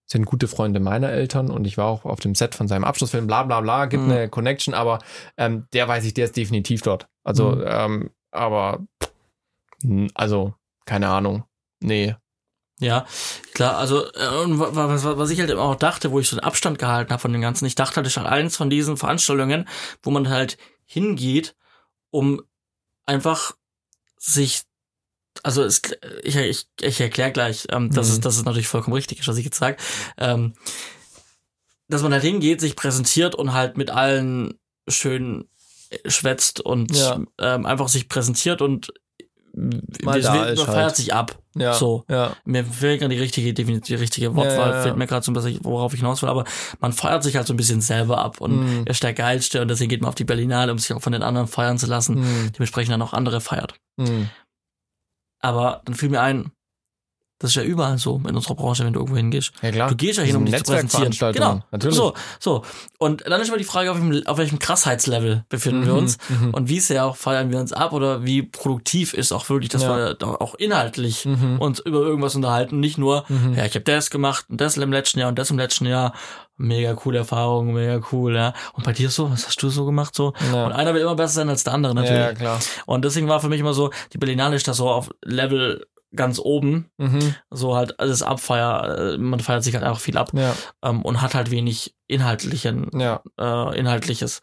[0.06, 3.26] sind gute Freunde meiner Eltern und ich war auch auf dem Set von seinem Abschlussfilm,
[3.26, 4.10] bla bla bla, gibt Mhm.
[4.10, 4.98] eine Connection, aber
[5.36, 7.08] ähm, der weiß ich, der ist definitiv dort.
[7.22, 7.64] Also, Mhm.
[7.66, 8.84] ähm, aber,
[10.14, 10.54] also,
[10.86, 11.44] keine Ahnung.
[11.80, 12.14] Nee.
[12.80, 13.06] Ja,
[13.54, 17.10] klar, also äh, was, was ich halt auch dachte, wo ich so einen Abstand gehalten
[17.12, 19.68] habe von dem Ganzen, ich dachte halt, ist halt eins von diesen Veranstaltungen,
[20.02, 21.54] wo man halt hingeht,
[22.10, 22.42] um
[23.06, 23.52] einfach
[24.18, 24.62] sich
[25.42, 25.82] also es,
[26.22, 28.12] ich, ich, ich erkläre gleich, ähm, dass, Mhm.
[28.14, 29.76] es, dass es natürlich vollkommen richtig ist, was ich jetzt sage.
[30.16, 30.54] Ähm,
[31.88, 35.48] dass man halt hingeht, sich präsentiert und halt mit allen schön
[35.90, 37.20] äh, schwätzt und Ja.
[37.38, 38.92] ähm, einfach sich präsentiert und
[40.02, 40.76] Mal da ist man halt.
[40.76, 41.38] feiert sich ab.
[41.56, 41.72] Ja.
[41.74, 42.04] So.
[42.08, 42.36] Ja.
[42.44, 45.30] Mir fehlt gerade die richtige, definitiv die richtige Wortwahl, Ja, ja, fehlt mir gerade so
[45.30, 46.44] ein bisschen, worauf ich hinaus will, aber
[46.80, 48.82] man feiert sich halt so ein bisschen selber ab und Mhm.
[48.86, 51.12] er ist der Geilste und deswegen geht man auf die Berlinale, um sich auch von
[51.12, 52.52] den anderen feiern zu lassen, Mhm.
[52.52, 53.74] dementsprechend dann auch andere feiert.
[53.96, 54.28] Mhm.
[55.40, 56.50] Aber dann fiel mir ein,
[57.40, 59.52] Das ist ja überall so in unserer Branche, wenn du irgendwo hingehst.
[59.60, 59.88] Ja, klar.
[59.90, 61.32] Du gehst ja hin, um dich zu präsentieren.
[61.34, 61.62] Genau.
[61.72, 61.96] natürlich.
[61.96, 62.62] So, so.
[62.98, 66.18] Und dann ist immer die Frage, auf welchem, auf welchem Krassheitslevel befinden wir Mhm, uns
[66.28, 66.50] mhm.
[66.54, 69.82] und wie sehr auch feiern wir uns ab oder wie produktiv ist auch wirklich, dass
[69.82, 70.14] Ja.
[70.20, 71.58] wir auch inhaltlich Mhm.
[71.58, 72.78] uns über irgendwas unterhalten.
[72.80, 73.54] Nicht nur, Mhm.
[73.56, 76.12] ja, ich habe das gemacht und das im letzten Jahr und das im letzten Jahr.
[76.56, 78.54] Mega coole Erfahrung, mega cool, ja.
[78.74, 80.34] Und bei dir so, was hast du so gemacht so?
[80.52, 80.66] Ja.
[80.66, 82.16] Und einer will immer besser sein als der andere natürlich.
[82.16, 82.60] Ja, klar.
[82.86, 86.38] Und deswegen war für mich immer so, die Berlinale ist da so auf Level ganz
[86.38, 87.34] oben, Mhm.
[87.50, 91.20] so halt alles Abfeier, äh, man feiert sich halt auch viel ab Ja, ähm, und
[91.22, 93.22] hat halt wenig inhaltlichen, ja.
[93.38, 94.40] äh, inhaltliches.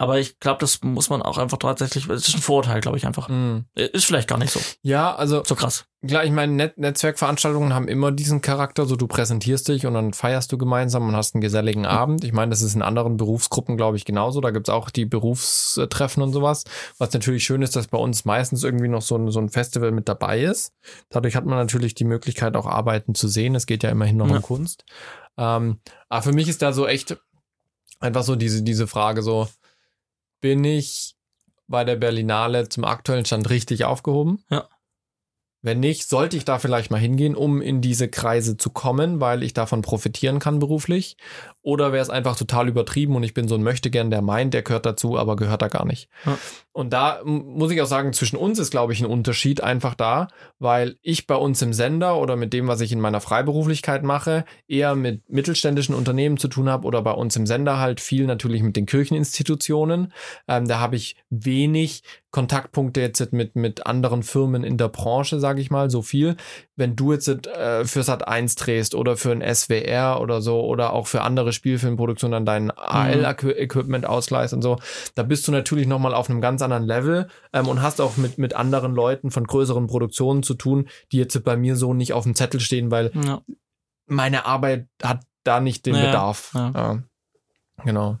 [0.00, 3.04] Aber ich glaube, das muss man auch einfach tatsächlich, das ist ein Vorurteil, glaube ich
[3.04, 3.28] einfach.
[3.28, 3.64] Mhm.
[3.74, 5.86] Ist vielleicht gar nicht so, Ja, also so krass.
[6.06, 10.12] Klar, ich meine, Net Netzwerkveranstaltungen haben immer diesen Charakter, so du präsentierst dich und dann
[10.12, 12.22] feierst du gemeinsam und hast einen geselligen Abend.
[12.22, 14.40] Ich meine, das ist in anderen Berufsgruppen, glaube ich, genauso.
[14.40, 16.62] Da gibt's auch die Berufstreffen und sowas.
[16.98, 19.90] Was natürlich schön ist, dass bei uns meistens irgendwie noch so ein, so ein Festival
[19.90, 20.72] mit dabei ist.
[21.08, 23.56] Dadurch hat man natürlich die Möglichkeit, auch Arbeiten zu sehen.
[23.56, 24.36] Es geht ja immerhin noch Ja.
[24.36, 24.84] um Kunst.
[25.36, 27.16] Ähm, aber für mich ist da so echt
[27.98, 29.48] einfach so diese, diese Frage so,
[30.40, 31.14] bin ich
[31.66, 34.42] bei der Berlinale zum aktuellen Stand richtig aufgehoben?
[34.50, 34.68] Ja.
[35.68, 39.42] Wenn nicht, sollte ich da vielleicht mal hingehen, um in diese Kreise zu kommen, weil
[39.42, 41.18] ich davon profitieren kann beruflich?
[41.60, 44.62] Oder wäre es einfach total übertrieben und ich bin so ein Möchtegern, der meint, der
[44.62, 46.08] gehört dazu, aber gehört da gar nicht.
[46.24, 46.38] Ja.
[46.72, 50.28] Und da muss ich auch sagen, zwischen uns ist, glaube ich, ein Unterschied einfach da,
[50.58, 54.46] weil ich bei uns im Sender oder mit dem, was ich in meiner Freiberuflichkeit mache,
[54.68, 58.62] eher mit mittelständischen Unternehmen zu tun habe oder bei uns im Sender halt viel natürlich
[58.62, 60.14] mit den Kircheninstitutionen.
[60.46, 65.62] Ähm, da habe ich wenig Kontaktpunkte jetzt mit, mit anderen Firmen in der Branche, sage
[65.62, 66.36] ich mal, so viel.
[66.76, 70.92] Wenn du jetzt äh, für Sat 1 drehst oder für ein SWR oder so oder
[70.92, 74.76] auch für andere Spielfilmproduktionen dann dein AL-Equipment ausleihst und so,
[75.14, 78.36] da bist du natürlich nochmal auf einem ganz anderen Level ähm, und hast auch mit,
[78.36, 82.24] mit anderen Leuten von größeren Produktionen zu tun, die jetzt bei mir so nicht auf
[82.24, 83.40] dem Zettel stehen, weil Ja.
[84.06, 86.50] meine Arbeit hat da nicht den Ja, Bedarf.
[86.54, 86.72] ja.
[86.74, 87.02] Ja.
[87.84, 88.18] Genau.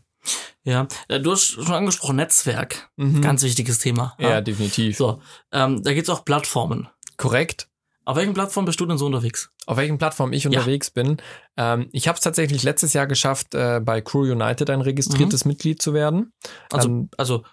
[0.64, 0.86] Ja.
[1.08, 2.90] Äh, Du hast schon angesprochen, Netzwerk.
[2.96, 3.20] Mhm.
[3.22, 4.14] Ganz wichtiges Thema.
[4.18, 4.96] ja, definitiv.
[4.96, 5.20] So,
[5.52, 6.88] ähm, da gibt's auch Plattformen.
[7.16, 7.68] Korrekt.
[8.04, 9.50] Auf welchen Plattformen bist du denn so unterwegs?
[9.66, 10.50] auf welchen Plattformen ich Ja.
[10.50, 11.18] unterwegs bin.
[11.58, 15.82] Ähm, ich habe es tatsächlich letztes Jahr geschafft, äh, bei Crew United ein registriertes Mitglied
[15.82, 16.32] zu werden.
[16.72, 17.44] Also, Ähm, also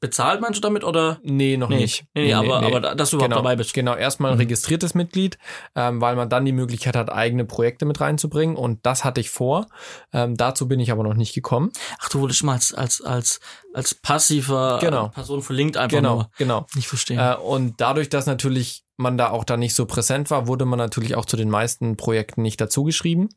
[0.00, 1.18] bezahlt meinst du damit oder?
[1.22, 2.04] Nee, noch Nee, nicht.
[2.14, 3.74] nee, nee, aber, aber da- dass du überhaupt genau, dabei bist.
[3.74, 4.40] Genau, erstmal ein Mhm.
[4.42, 5.38] registriertes Mitglied,
[5.74, 8.56] ähm, weil man dann die Möglichkeit hat, eigene Projekte mit reinzubringen.
[8.56, 9.66] Und das hatte ich vor.
[10.12, 11.72] Ähm, dazu bin ich aber noch nicht gekommen.
[12.00, 13.40] Ach, du wurdest mal als, als, als,
[13.74, 15.06] als passiver Genau.
[15.06, 16.30] äh, Person verlinkt einfach Genau, nur.
[16.38, 16.66] genau.
[16.74, 17.18] Nicht verstehen.
[17.18, 20.78] Äh, und dadurch, dass natürlich man da auch da nicht so präsent war, wurde man
[20.78, 23.28] natürlich auch zu den meisten Projekten nicht dazugeschrieben.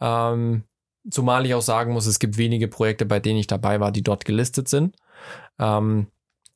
[0.00, 0.64] Ähm,
[1.10, 4.02] zumal ich auch sagen muss, es gibt wenige Projekte, bei denen ich dabei war, die
[4.02, 4.96] dort gelistet sind.
[5.58, 6.08] Ähm,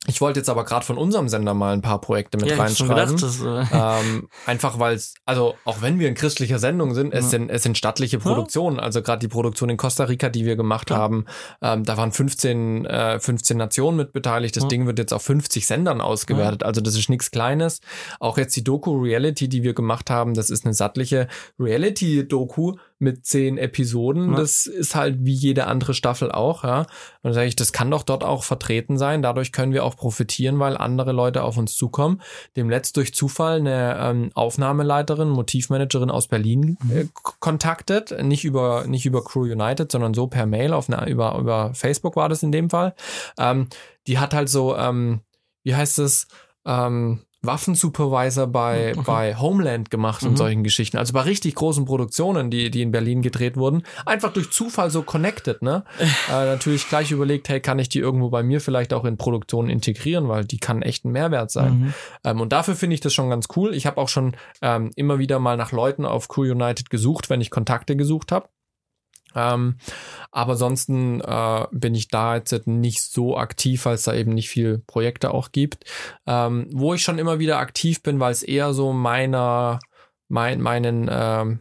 [0.08, 3.16] ich wollte jetzt aber gerade von unserem Sender mal ein paar Projekte mit ja, reinschreiben.
[3.16, 7.14] gedacht, das, äh, ähm, einfach weil es, also auch wenn wir in christlicher Sendung sind,
[7.14, 7.30] es Ja.
[7.30, 8.80] sind es sind stattliche Produktionen.
[8.80, 10.96] Also gerade die Produktion in Costa Rica, die wir gemacht Ja.
[10.96, 11.26] haben,
[11.62, 14.56] ähm, da waren 15, äh, 15 Nationen mit beteiligt.
[14.56, 14.66] Das.
[14.66, 16.64] Ding wird jetzt auf 50 Sendern ausgewertet.
[16.64, 17.78] Also das ist nichts Kleines.
[18.18, 21.28] Auch jetzt die Doku Reality, die wir gemacht haben, das ist eine sattliche
[21.60, 24.30] Reality-Doku mit zehn Episoden.
[24.30, 24.36] Ja.
[24.36, 26.80] Das ist halt wie jede andere Staffel auch, ja.
[26.80, 26.86] Und
[27.22, 29.20] dann sage ich, das kann doch dort auch vertreten sein.
[29.20, 32.22] Dadurch können wir auch profitieren, weil andere Leute auf uns zukommen.
[32.56, 38.14] Dem letzt durch Zufall eine ähm, Aufnahmeleiterin, Motivmanagerin aus Berlin äh, k- kontaktet.
[38.22, 42.16] Nicht über, nicht über Crew United, sondern so per Mail auf eine, über, über Facebook
[42.16, 42.94] war das in dem Fall.
[43.38, 43.68] Ähm,
[44.06, 45.20] die hat halt so, ähm,
[45.64, 46.28] wie heißt es,
[46.64, 49.04] ähm, Waffensupervisor bei, Mhm.
[49.04, 50.36] bei Homeland gemacht und Mhm.
[50.36, 50.96] solchen Geschichten.
[50.96, 53.82] Also bei richtig großen Produktionen, die, die in Berlin gedreht wurden.
[54.06, 55.84] Einfach durch Zufall so connected, ne?
[56.30, 59.70] äh, natürlich gleich überlegt, hey, kann ich die irgendwo bei mir vielleicht auch in Produktionen
[59.70, 61.78] integrieren, weil die kann echt ein Mehrwert sein.
[61.78, 61.94] mhm.
[62.24, 63.74] Ähm, und dafür finde ich das schon ganz cool.
[63.74, 67.40] Ich habe auch schon ähm, immer wieder mal nach Leuten auf Crew United gesucht, wenn
[67.40, 68.46] ich Kontakte gesucht habe.
[69.34, 69.76] Ähm,
[70.30, 74.48] aber ansonsten äh, bin ich da jetzt nicht so aktiv, weil es da eben nicht
[74.48, 75.84] viel Projekte auch gibt.
[76.26, 79.80] Ähm, wo ich schon immer wieder aktiv bin, weil es eher so meiner,
[80.28, 81.60] mein, meinen ähm,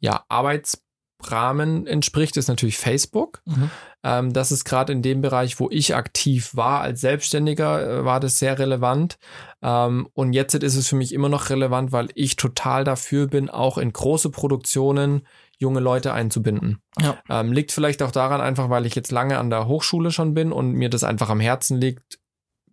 [0.00, 3.42] ja, Arbeitsrahmen entspricht, ist natürlich Facebook.
[3.44, 3.70] Mhm.
[4.02, 8.20] Ähm, das ist gerade in dem Bereich, wo ich aktiv war als Selbstständiger, äh, war
[8.20, 9.18] das sehr relevant.
[9.62, 13.50] Ähm, und jetzt ist es für mich immer noch relevant, weil ich total dafür bin,
[13.50, 15.26] auch in große Produktionen
[15.60, 16.78] junge Leute einzubinden.
[17.00, 17.18] Ja.
[17.28, 20.52] Ähm, liegt vielleicht auch daran einfach, weil ich jetzt lange an der Hochschule schon bin
[20.52, 22.18] und mir das einfach am Herzen liegt,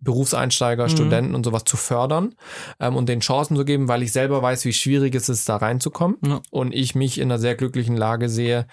[0.00, 0.88] Berufseinsteiger, Mhm.
[0.90, 2.34] Studenten und sowas zu fördern
[2.80, 5.56] ähm, und den Chancen zu geben, weil ich selber weiß, wie schwierig es ist, da
[5.56, 6.40] reinzukommen Ja.
[6.50, 8.66] und ich mich in einer sehr glücklichen Lage sehe,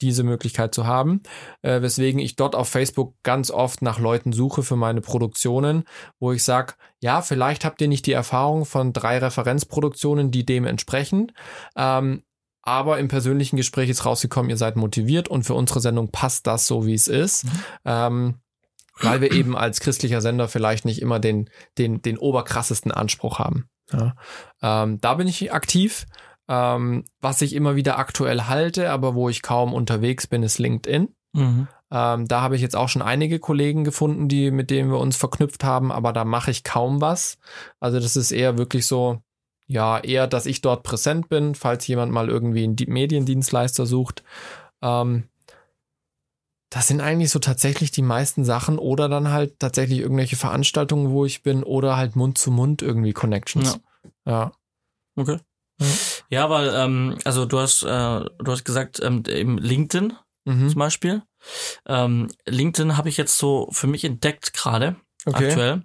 [0.00, 1.22] diese Möglichkeit zu haben,
[1.60, 5.84] äh, weswegen ich dort auf Facebook ganz oft nach Leuten suche für meine Produktionen,
[6.18, 10.66] wo ich sage, ja, vielleicht habt ihr nicht die Erfahrung von drei Referenzproduktionen, die dem
[10.66, 11.30] entsprechen,
[11.76, 12.22] ähm,
[12.62, 16.66] aber im persönlichen Gespräch ist rausgekommen, ihr seid motiviert und für unsere Sendung passt das
[16.66, 17.44] so, wie es ist.
[17.44, 17.50] Mhm.
[17.84, 18.34] Ähm,
[19.00, 23.68] weil wir eben als christlicher Sender vielleicht nicht immer den, den, den oberkrassesten Anspruch haben.
[23.90, 24.14] Ja.
[24.62, 26.06] Ähm, da bin ich aktiv.
[26.48, 31.14] Ähm, was ich immer wieder aktuell halte, aber wo ich kaum unterwegs bin, ist LinkedIn.
[31.32, 31.68] Mhm.
[31.90, 35.16] Ähm, da habe ich jetzt auch schon einige Kollegen gefunden, die, mit denen wir uns
[35.16, 37.38] verknüpft haben, aber da mache ich kaum was.
[37.80, 39.22] Also das ist eher wirklich so,
[39.72, 44.22] ja, eher, dass ich dort präsent bin, falls jemand mal irgendwie einen Mediendienstleister sucht.
[44.82, 45.24] Ähm,
[46.70, 51.24] das sind eigentlich so tatsächlich die meisten Sachen oder dann halt tatsächlich irgendwelche Veranstaltungen, wo
[51.26, 53.78] ich bin oder halt Mund zu Mund irgendwie Connections.
[54.24, 54.32] Ja.
[54.32, 54.52] ja.
[55.16, 55.38] Okay.
[55.80, 55.86] Ja,
[56.30, 60.14] ja weil, ähm, also du hast, äh, du hast gesagt, ähm, eben LinkedIn
[60.44, 60.68] mhm.
[60.68, 61.22] zum Beispiel.
[61.86, 64.96] Ähm, LinkedIn habe ich jetzt so für mich entdeckt gerade,
[65.26, 65.48] okay.
[65.48, 65.82] aktuell.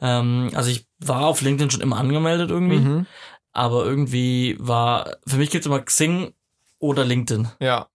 [0.00, 3.06] Ähm, also ich war auf LinkedIn schon immer angemeldet irgendwie, mhm.
[3.52, 6.34] aber irgendwie war, für mich gibt es immer Xing
[6.78, 7.48] oder LinkedIn.
[7.60, 7.88] Ja.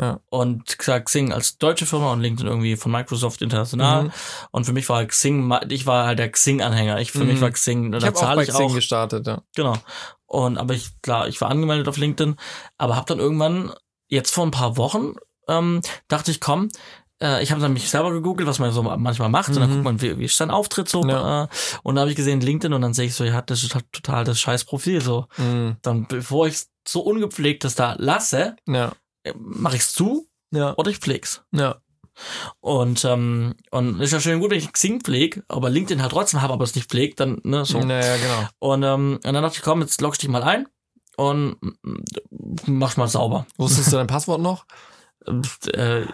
[0.00, 0.20] Ja.
[0.30, 4.04] Und gesagt, Xing als deutsche Firma und LinkedIn irgendwie von Microsoft international.
[4.04, 4.12] Mhm.
[4.50, 7.00] Und für mich war Xing, ich war halt der Xing-Anhänger.
[7.00, 7.26] Ich, für mhm.
[7.26, 8.58] mich war Xing, da ich zahle ich auch.
[8.58, 9.42] Xing gestartet, ja.
[9.54, 9.76] Genau.
[10.24, 12.36] Und, aber ich, klar, ich war angemeldet auf LinkedIn,
[12.78, 13.72] aber habe dann irgendwann,
[14.08, 15.16] jetzt vor ein paar Wochen,
[15.48, 16.68] ähm, dachte ich, komm,
[17.22, 19.54] äh, ich habe dann mich selber gegoogelt, was man so manchmal macht, mhm.
[19.54, 19.74] und dann mhm.
[19.74, 21.04] guckt man, wie, wie ist dein Auftritt so.
[21.06, 21.44] Ja.
[21.44, 21.48] Äh,
[21.82, 24.24] und da habe ich gesehen LinkedIn und dann sehe ich so, ja, das ist total
[24.24, 25.26] das scheiß Profil so.
[25.36, 25.76] Mhm.
[25.82, 28.92] Dann, bevor ich so ungepflegtes da lasse, ja
[29.38, 30.74] mache ich's zu ja.
[30.76, 31.42] oder ich pfleg's.
[31.52, 31.76] Ja.
[32.60, 36.42] Und, ähm, und ist ja schön gut, wenn ich Xing pflege, aber LinkedIn halt trotzdem
[36.42, 37.78] habe, aber es nicht pflegt, dann, ne, so.
[37.80, 38.48] Naja, genau.
[38.58, 40.66] Und, ähm, und dann dachte ich, komm, jetzt loggst dich mal ein
[41.16, 41.56] und
[42.66, 43.46] mach's mal sauber.
[43.56, 44.66] Wusstest du dein Passwort noch?
[45.26, 46.06] Äh,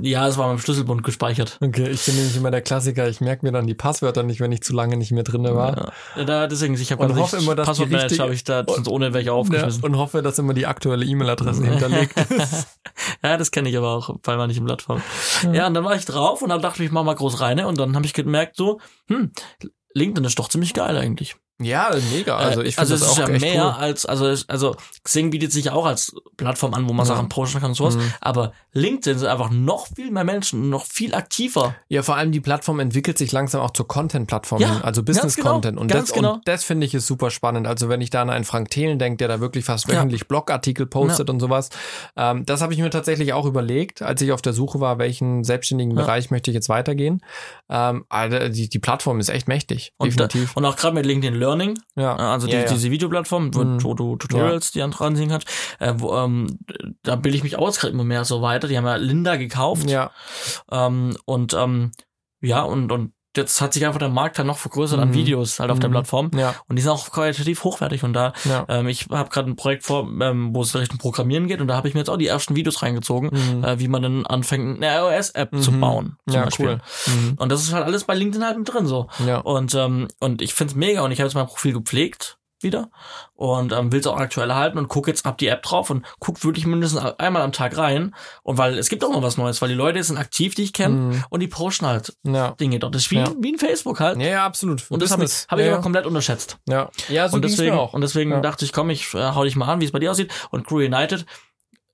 [0.00, 1.58] ja, es war beim Schlüsselbund gespeichert.
[1.60, 3.08] Okay, ich bin nämlich immer der Klassiker.
[3.08, 5.92] Ich merke mir dann die Passwörter nicht, wenn ich zu lange nicht mehr drin war.
[6.16, 9.32] Ja, da, deswegen, ich habe hoffe immer, dass Passwortmanager habe ich da und, ohne welche
[9.32, 9.82] aufgeschmissen.
[9.82, 12.66] Ja, und hoffe, dass immer die aktuelle E-Mail-Adresse hinterlegt ist.
[13.22, 15.02] ja, das kenne ich aber auch bei manchen Plattformen.
[15.42, 15.52] Ja.
[15.52, 17.60] ja, und dann war ich drauf und dann dachte ich, ich mach mal groß rein
[17.60, 19.32] und dann habe ich gemerkt so, hm,
[19.94, 21.36] LinkedIn ist doch ziemlich geil eigentlich.
[21.60, 22.36] Ja, mega.
[22.36, 23.82] Also ich finde also das es ist auch ja mehr cool.
[23.82, 27.14] als also also Xing bietet sich auch als Plattform an, wo man ja.
[27.14, 27.96] Sachen posten kann und sowas.
[27.96, 28.12] Mhm.
[28.20, 31.74] Aber LinkedIn sind einfach noch viel mehr Menschen, noch viel aktiver.
[31.88, 35.76] Ja, vor allem die Plattform entwickelt sich langsam auch zur Content-Plattform ja, also Business-Content.
[35.76, 36.34] Genau, und, das, genau.
[36.34, 37.66] und das finde ich ist super spannend.
[37.66, 40.26] Also wenn ich da an einen Frank Thelen denke, der da wirklich fast wöchentlich ja.
[40.28, 41.70] Blogartikel postet und sowas,
[42.16, 45.44] ähm, das habe ich mir tatsächlich auch überlegt, als ich auf der Suche war, welchen
[45.44, 47.22] selbstständigen Bereich möchte ich jetzt weitergehen.
[47.68, 50.54] Ähm, also die, die Plattform ist echt mächtig, und definitiv.
[50.54, 51.49] Da, und auch gerade mit LinkedIn Learning.
[51.96, 52.66] Ja also die, ja, ja.
[52.66, 53.82] diese Videoplattform, wo, mhm.
[53.82, 55.48] wo du Tutorials die dran sehen kannst,
[55.78, 56.58] äh, wo, ähm,
[57.02, 58.68] da bilde ich mich aus gerade immer mehr so weiter.
[58.68, 59.88] Die haben ja Linda gekauft.
[59.88, 60.10] Ja.
[60.70, 61.92] Ähm, und ähm,
[62.40, 65.02] ja, und, und jetzt hat sich einfach der Markt dann noch vergrößert mhm.
[65.04, 65.82] an Videos halt auf mhm.
[65.82, 66.30] der Plattform.
[66.34, 66.54] Ja.
[66.68, 68.02] Und die sind auch qualitativ hochwertig.
[68.02, 68.64] Und da, ja.
[68.68, 71.76] ähm, ich habe gerade ein Projekt vor, ähm, wo es Richtung Programmieren geht und da
[71.76, 73.64] habe ich mir jetzt auch die ersten Videos reingezogen, mhm.
[73.64, 75.80] äh, wie man dann anfängt, eine iOS-App zu mhm.
[75.80, 76.16] bauen.
[76.26, 76.66] Zum ja, Beispiel.
[76.66, 76.80] cool.
[77.14, 77.34] Mhm.
[77.38, 79.08] Und das ist halt alles bei LinkedIn halt mit drin so.
[79.26, 79.38] Ja.
[79.38, 82.90] Und, ähm, und ich find's mega und ich habe jetzt mein Profil gepflegt wieder
[83.34, 86.04] und ähm, will es auch aktuell halten und guck jetzt ab die App drauf und
[86.18, 89.60] guck wirklich mindestens einmal am Tag rein und weil es gibt auch noch was Neues,
[89.62, 91.24] weil die Leute sind aktiv, die ich kenne mm.
[91.30, 92.52] und die posten halt ja.
[92.52, 92.94] Dinge dort.
[92.94, 93.32] Das ist wie, ja.
[93.38, 94.18] wie ein Facebook halt.
[94.18, 94.90] Ja, ja absolut.
[94.90, 96.58] und das habe ich, hab ich aber komplett unterschätzt.
[96.68, 97.94] Ja, ja so und deswegen, auch.
[97.94, 100.10] Und deswegen dachte ich, komm, ich äh, hau dich mal an, wie es bei dir
[100.10, 101.26] aussieht und Crew United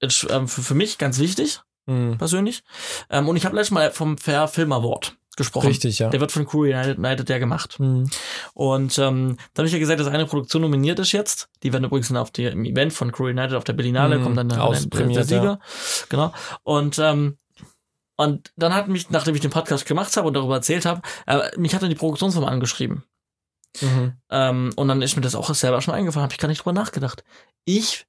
[0.00, 2.14] ist ähm, für, für mich ganz wichtig, mm.
[2.14, 2.62] persönlich.
[3.10, 5.68] Ähm, und ich habe letztes Mal vom Fair Film Award gesprochen.
[5.68, 6.08] Richtig, ja.
[6.08, 7.78] Der wird von Crew United, United ja gemacht.
[7.78, 8.10] Mhm.
[8.54, 11.48] Und ähm, da habe ich ja gesagt, dass eine Produktion nominiert ist jetzt.
[11.62, 14.22] Die werden übrigens dann auf dem Event von Crew United auf der Berlinale, mhm.
[14.24, 15.44] kommt dann der, der, der Sieger.
[15.44, 15.60] Ja.
[16.08, 16.32] Genau.
[16.64, 17.36] Und ähm,
[18.16, 21.50] und dann hat mich, nachdem ich den Podcast gemacht habe und darüber erzählt habe, äh,
[21.58, 23.04] mich hat dann die Produktionsfirma angeschrieben.
[23.80, 24.14] Mhm.
[24.30, 26.72] Ähm, und dann ist mir das auch selber schon eingefallen, habe ich gar nicht drüber
[26.72, 27.24] nachgedacht.
[27.66, 28.06] Ich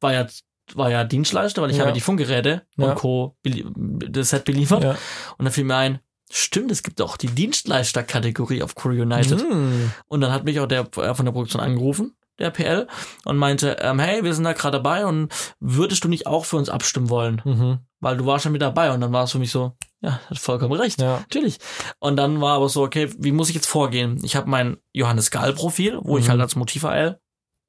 [0.00, 0.26] war ja
[0.74, 1.84] war ja Dienstleister, weil ich ja.
[1.84, 2.84] habe die Funkgeräte ja.
[2.86, 3.36] und Co.
[3.44, 4.84] das Set beliefert.
[4.84, 4.90] Ja.
[5.38, 6.00] Und dann fiel mir ein,
[6.30, 9.38] stimmt, es gibt auch die Dienstleister-Kategorie auf Crew United.
[9.38, 9.92] Mm.
[10.08, 12.88] Und dann hat mich auch der äh, von der Produktion angerufen, der PL,
[13.24, 16.56] und meinte, ähm, hey, wir sind da gerade dabei und würdest du nicht auch für
[16.56, 17.40] uns abstimmen wollen?
[17.44, 17.78] Mhm.
[18.00, 20.38] Weil du warst schon mit dabei und dann war es für mich so, ja, hat
[20.38, 21.20] vollkommen recht, ja.
[21.20, 21.58] natürlich.
[21.98, 24.20] Und dann war aber so, okay, wie muss ich jetzt vorgehen?
[24.22, 26.20] Ich habe mein Johannes Gall-Profil, wo mhm.
[26.20, 27.20] ich halt als Motiv-AL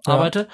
[0.06, 0.48] arbeite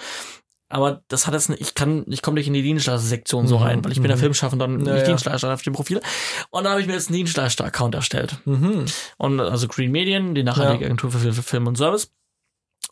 [0.73, 3.63] aber das hat jetzt nicht, ich kann, ich komme nicht in die Dienstleister-Sektion so mhm.
[3.63, 4.21] rein, weil ich bin der mhm.
[4.21, 5.07] Filmschaffender und ja, nicht ja.
[5.07, 6.01] Dienstleister auf dem Profil.
[6.49, 8.37] Und dann habe ich mir jetzt einen Dienstleister-Account erstellt.
[8.45, 8.85] Mhm.
[9.17, 10.85] Und also Green Medien, die nachhaltige ja.
[10.87, 12.11] Agentur für Film und Service.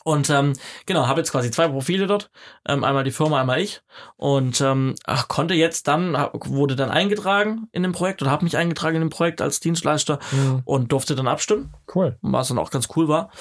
[0.04, 0.54] Und ähm,
[0.86, 2.32] genau, habe jetzt quasi zwei Profile dort,
[2.68, 3.82] ähm, einmal die Firma, einmal ich.
[4.16, 8.58] Und ähm, ach, konnte jetzt dann, wurde dann eingetragen in dem Projekt oder habe mich
[8.58, 10.62] eingetragen in dem Projekt als Dienstleister Mhm.
[10.66, 12.18] und durfte dann abstimmen, Cool.
[12.22, 13.32] was dann auch ganz cool war.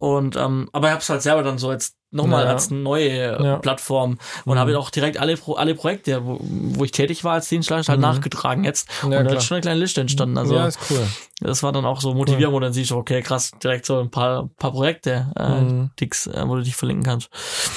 [0.00, 2.50] Und ähm, aber ich habe es halt selber dann so jetzt nochmal Ja.
[2.52, 3.56] als neue Ja.
[3.58, 4.58] Plattform und Mhm.
[4.58, 8.00] habe auch direkt alle Pro alle Projekte, wo, wo ich tätig war als Dienstleister, halt
[8.00, 8.06] Mhm.
[8.06, 8.88] nachgetragen jetzt.
[9.02, 9.36] Ja, und da klar.
[9.36, 10.38] ist schon eine kleine Liste entstanden.
[10.38, 11.06] Also ja, ist cool.
[11.40, 14.10] das war dann auch so motivierend, wo dann siehst du, okay, krass, direkt so ein
[14.10, 15.90] paar, paar Projekte, äh, Mhm.
[16.00, 17.28] Dicks, äh, wo du dich verlinken kannst.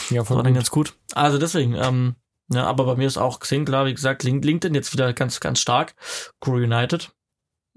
[0.10, 0.94] Ja, Das voll war dann ganz gut.
[1.14, 2.16] Also deswegen, ähm,
[2.54, 5.42] ja, aber bei mir ist auch Xing, klar, wie gesagt, Link- LinkedIn jetzt wieder ganz,
[5.42, 5.94] ganz stark.
[6.40, 7.12] Crew United.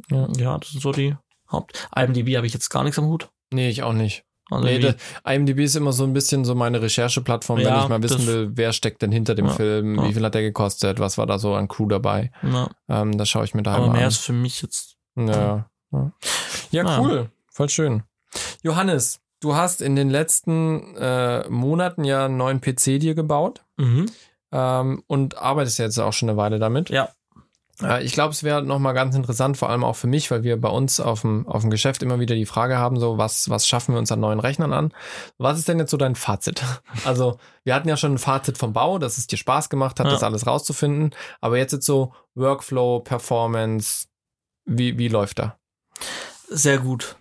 [0.08, 0.28] Ja.
[0.36, 1.16] Ja, das sind so die
[1.50, 1.88] Haupt.
[1.96, 3.28] IMDb habe ich jetzt gar nichts am Hut.
[3.52, 4.22] Nee, ich auch nicht.
[4.50, 4.94] Also Nee,
[5.26, 8.50] IMDb ist immer so ein bisschen so meine Rechercheplattform, wenn Ja, ich mal wissen will,
[8.54, 10.08] wer steckt denn hinter dem Ja, Film, ja.
[10.08, 12.30] wie viel hat der gekostet, was war da so an Crew dabei.
[12.88, 14.08] Ähm, das schaue ich mir da aber mehr an.
[14.08, 14.96] ist für mich jetzt.
[15.16, 16.12] Ja, ja.
[16.70, 17.00] ja Ja.
[17.00, 17.30] cool.
[17.50, 18.02] Voll schön.
[18.62, 24.06] Johannes, du hast in den letzten äh, Monaten ja einen neuen PC dir gebaut Mhm.
[24.52, 26.90] ähm, und arbeitest jetzt auch schon eine Weile damit.
[26.90, 27.08] Ja.
[27.82, 30.60] Äh, ich glaube, es wäre nochmal ganz interessant, vor allem auch für mich, weil wir
[30.60, 33.66] bei uns auf dem, auf dem Geschäft immer wieder die Frage haben, so was, was
[33.66, 34.92] schaffen wir uns an neuen Rechnern an?
[35.38, 36.62] Was ist denn jetzt so dein Fazit?
[37.04, 40.06] Also, wir hatten ja schon ein Fazit vom Bau, dass es dir Spaß gemacht hat,
[40.06, 40.12] Ja.
[40.12, 41.14] das alles rauszufinden.
[41.40, 44.06] Aber jetzt jetzt so Workflow, Performance,
[44.64, 45.58] wie, wie läuft da?
[46.48, 47.16] Sehr gut.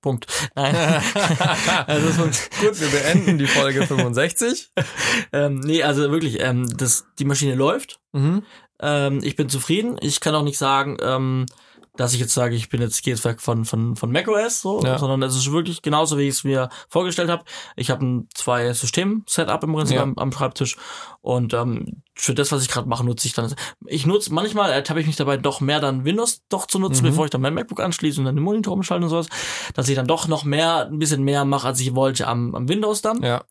[0.00, 0.26] Punkt.
[0.54, 0.74] Nein.
[1.86, 4.70] also, Gut, wir beenden die Folge 65.
[5.32, 8.00] ähm, nee, also wirklich, ähm, das, die Maschine läuft.
[8.12, 8.44] Mhm.
[8.80, 9.96] Ähm, ich bin zufrieden.
[10.00, 11.46] Ich kann auch nicht sagen, ähm,
[11.96, 14.80] dass ich jetzt sage, ich bin jetzt gehe jetzt weg von von von macOS so,
[14.84, 14.98] Ja.
[15.00, 17.42] sondern es ist wirklich genauso, wie ich es mir vorgestellt habe.
[17.74, 20.04] Ich habe ein zwei System Setup im Prinzip Ja.
[20.04, 20.76] am, am Schreibtisch
[21.22, 23.52] und ähm, für das, was ich gerade mache, nutze ich dann.
[23.86, 27.08] Ich nutze manchmal ertappe ich mich dabei, doch mehr dann Windows doch zu nutzen, Mhm.
[27.10, 29.26] bevor ich dann mein MacBook anschließe und dann den Monitor umschalte und sowas,
[29.74, 32.68] dass ich dann doch noch mehr, ein bisschen mehr mache, als ich wollte am, am
[32.68, 33.24] Windows dann.
[33.24, 33.42] Ja.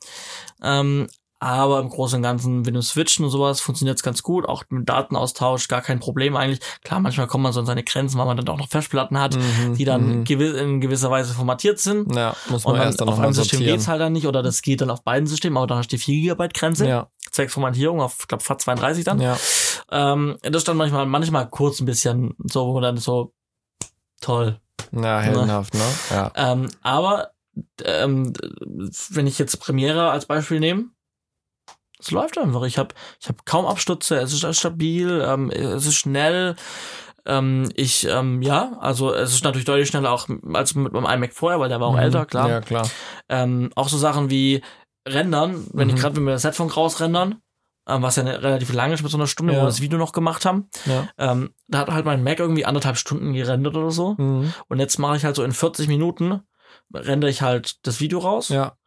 [0.63, 1.09] Ähm,
[1.39, 4.45] aber im Großen und Ganzen Windows Switchen und sowas funktioniert ganz gut.
[4.45, 6.59] Auch mit Datenaustausch gar kein Problem eigentlich.
[6.83, 9.35] Klar, manchmal kommt man so an seine Grenzen, weil man dann auch noch Festplatten hat,
[9.35, 10.23] Mhm, die dann mhm.
[10.23, 12.15] gewi in gewisser Weise formatiert sind.
[12.15, 14.41] Ja, muss man Und dann erst dann auf einem System geht's halt dann nicht oder
[14.41, 16.88] das geht dann auf beiden Systemen, aber dann hast du die 4 Gigabyte Grenze.
[16.88, 19.19] Ja, Zwecks Formatierung auf, ich glaube, FAT32 dann.
[19.21, 19.38] ja.
[19.91, 23.33] Ähm, das ist dann manchmal, manchmal kurz ein bisschen so, wo man dann so
[24.21, 24.59] toll.
[24.91, 25.81] Ja, heldenhaft, ne?
[26.09, 26.31] Ja.
[26.35, 27.31] Ähm, aber
[27.83, 28.33] ähm,
[29.09, 30.85] wenn ich jetzt Premiere als Beispiel nehme,
[31.99, 32.63] es läuft einfach.
[32.63, 36.55] Ich habe ich hab kaum Abstürze, es ist stabil, ähm, es ist schnell.
[37.25, 41.33] Ähm, ich, ähm, ja, also es ist natürlich deutlich schneller auch als mit meinem iMac
[41.33, 41.99] vorher, weil der war auch Mhm.
[41.99, 42.47] älter, klar.
[42.49, 42.89] Ja, klar.
[43.27, 44.61] Ähm, auch so Sachen wie
[45.07, 45.95] Rendern, wenn Mhm.
[45.95, 47.41] ich gerade wenn wir das Setfunk rausrendern,
[47.89, 49.63] ähm, was ja eine, relativ lange ist mit so einer Stunde, wo Ja.
[49.63, 51.07] wir das Video noch gemacht haben, Ja.
[51.17, 54.15] ähm, da hat halt mein Mac irgendwie anderthalb Stunden gerendert oder so.
[54.17, 54.53] Mhm.
[54.69, 56.41] Und jetzt mache ich halt so in 40 Minuten,
[56.93, 58.49] rendere ich halt das Video raus.
[58.49, 58.77] Ja.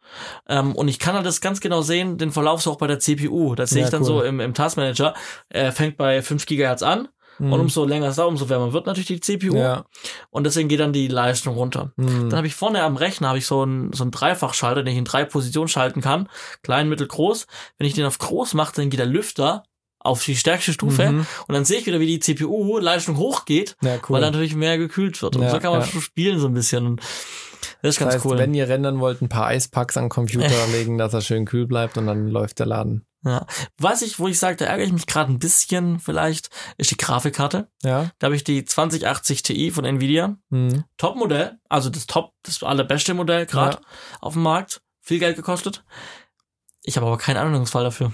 [0.47, 2.99] Ähm, und ich kann halt das ganz genau sehen, den Verlauf so auch bei der
[2.99, 3.55] CPU.
[3.55, 4.07] Das sehe Ja, ich dann cool.
[4.07, 5.13] so im, im Taskmanager.
[5.49, 7.07] Er fängt bei 5 Gigahertz an.
[7.39, 7.53] Mhm.
[7.53, 9.55] Und umso länger es dauert, umso wärmer wird natürlich die CPU.
[9.55, 9.85] Ja.
[10.29, 11.91] Und deswegen geht dann die Leistung runter.
[11.95, 12.29] Mhm.
[12.29, 14.97] Dann habe ich vorne am Rechner habe ich so einen so einen Dreifachschalter, den ich
[14.97, 16.27] in drei Positionen schalten kann.
[16.61, 17.47] Klein, mittel, groß.
[17.77, 19.63] Wenn ich den auf groß mache, dann geht der Lüfter
[20.03, 21.09] auf die stärkste Stufe.
[21.11, 21.25] Mhm.
[21.47, 24.01] Und dann sehe ich wieder, wie die CPU-Leistung hochgeht, Ja, cool.
[24.15, 25.35] weil natürlich mehr gekühlt wird.
[25.35, 26.01] Und Ja, so kann man ja.
[26.01, 26.99] spielen so ein bisschen.
[27.81, 28.37] Das ist ganz das heißt, cool.
[28.37, 31.65] wenn ihr rendern wollt, ein paar Eispacks an den Computer legen, dass er schön kühl
[31.67, 33.05] bleibt und dann läuft der Laden.
[33.23, 33.45] Ja.
[33.77, 36.97] Was ich, wo ich sage, da ärgere ich mich gerade ein bisschen vielleicht, ist die
[36.97, 37.67] Grafikkarte.
[37.83, 38.09] Ja.
[38.17, 40.37] Da habe ich die 2080 Ti von Nvidia.
[40.49, 40.83] Mhm.
[40.97, 43.81] Top-Modell, also das Top, das allerbeste Modell gerade Ja.
[44.21, 44.81] auf dem Markt.
[45.01, 45.83] Viel Geld gekostet.
[46.83, 48.11] Ich habe aber keinen Anwendungsfall dafür.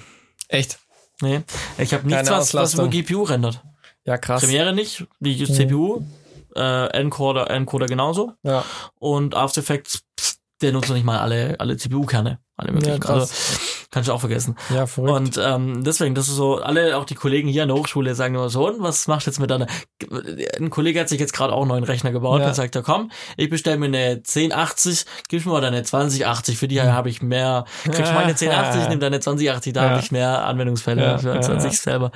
[0.49, 0.79] Echt?
[1.21, 1.41] Nee.
[1.77, 2.89] Ich habe nichts, was, was Auslastung.
[2.89, 3.63] GPU rendert.
[4.03, 4.41] Ja, krass.
[4.41, 6.05] Premiere nicht, die CPU,
[6.57, 8.33] äh, Encoder, Encoder genauso.
[8.43, 8.63] Ja.
[8.99, 12.39] Und After Effects, pff, der nutzt noch nicht mal alle, alle CPU-Kerne.
[12.59, 12.99] Alle möglichen.
[13.03, 13.31] Ja, also,
[13.91, 14.55] kannst du auch vergessen.
[14.73, 15.13] Ja, verrückt.
[15.13, 18.33] Und ähm, deswegen, das ist so, alle, auch die Kollegen hier an der Hochschule sagen
[18.33, 19.67] immer so, und was machst du jetzt mit deiner,
[20.59, 22.45] ein Kollege hat sich jetzt gerade auch einen neuen Rechner gebaut, Ja.
[22.47, 26.67] dann sagt er, komm, ich bestelle mir eine 1080, gib mir mal deine 2080, für
[26.67, 29.89] die habe ich mehr, kriegst meine 1080, nimm deine 2080, da Ja.
[29.91, 31.69] habe ich mehr Anwendungsfälle Ja, für als, ja, als ja.
[31.69, 32.11] ich selber.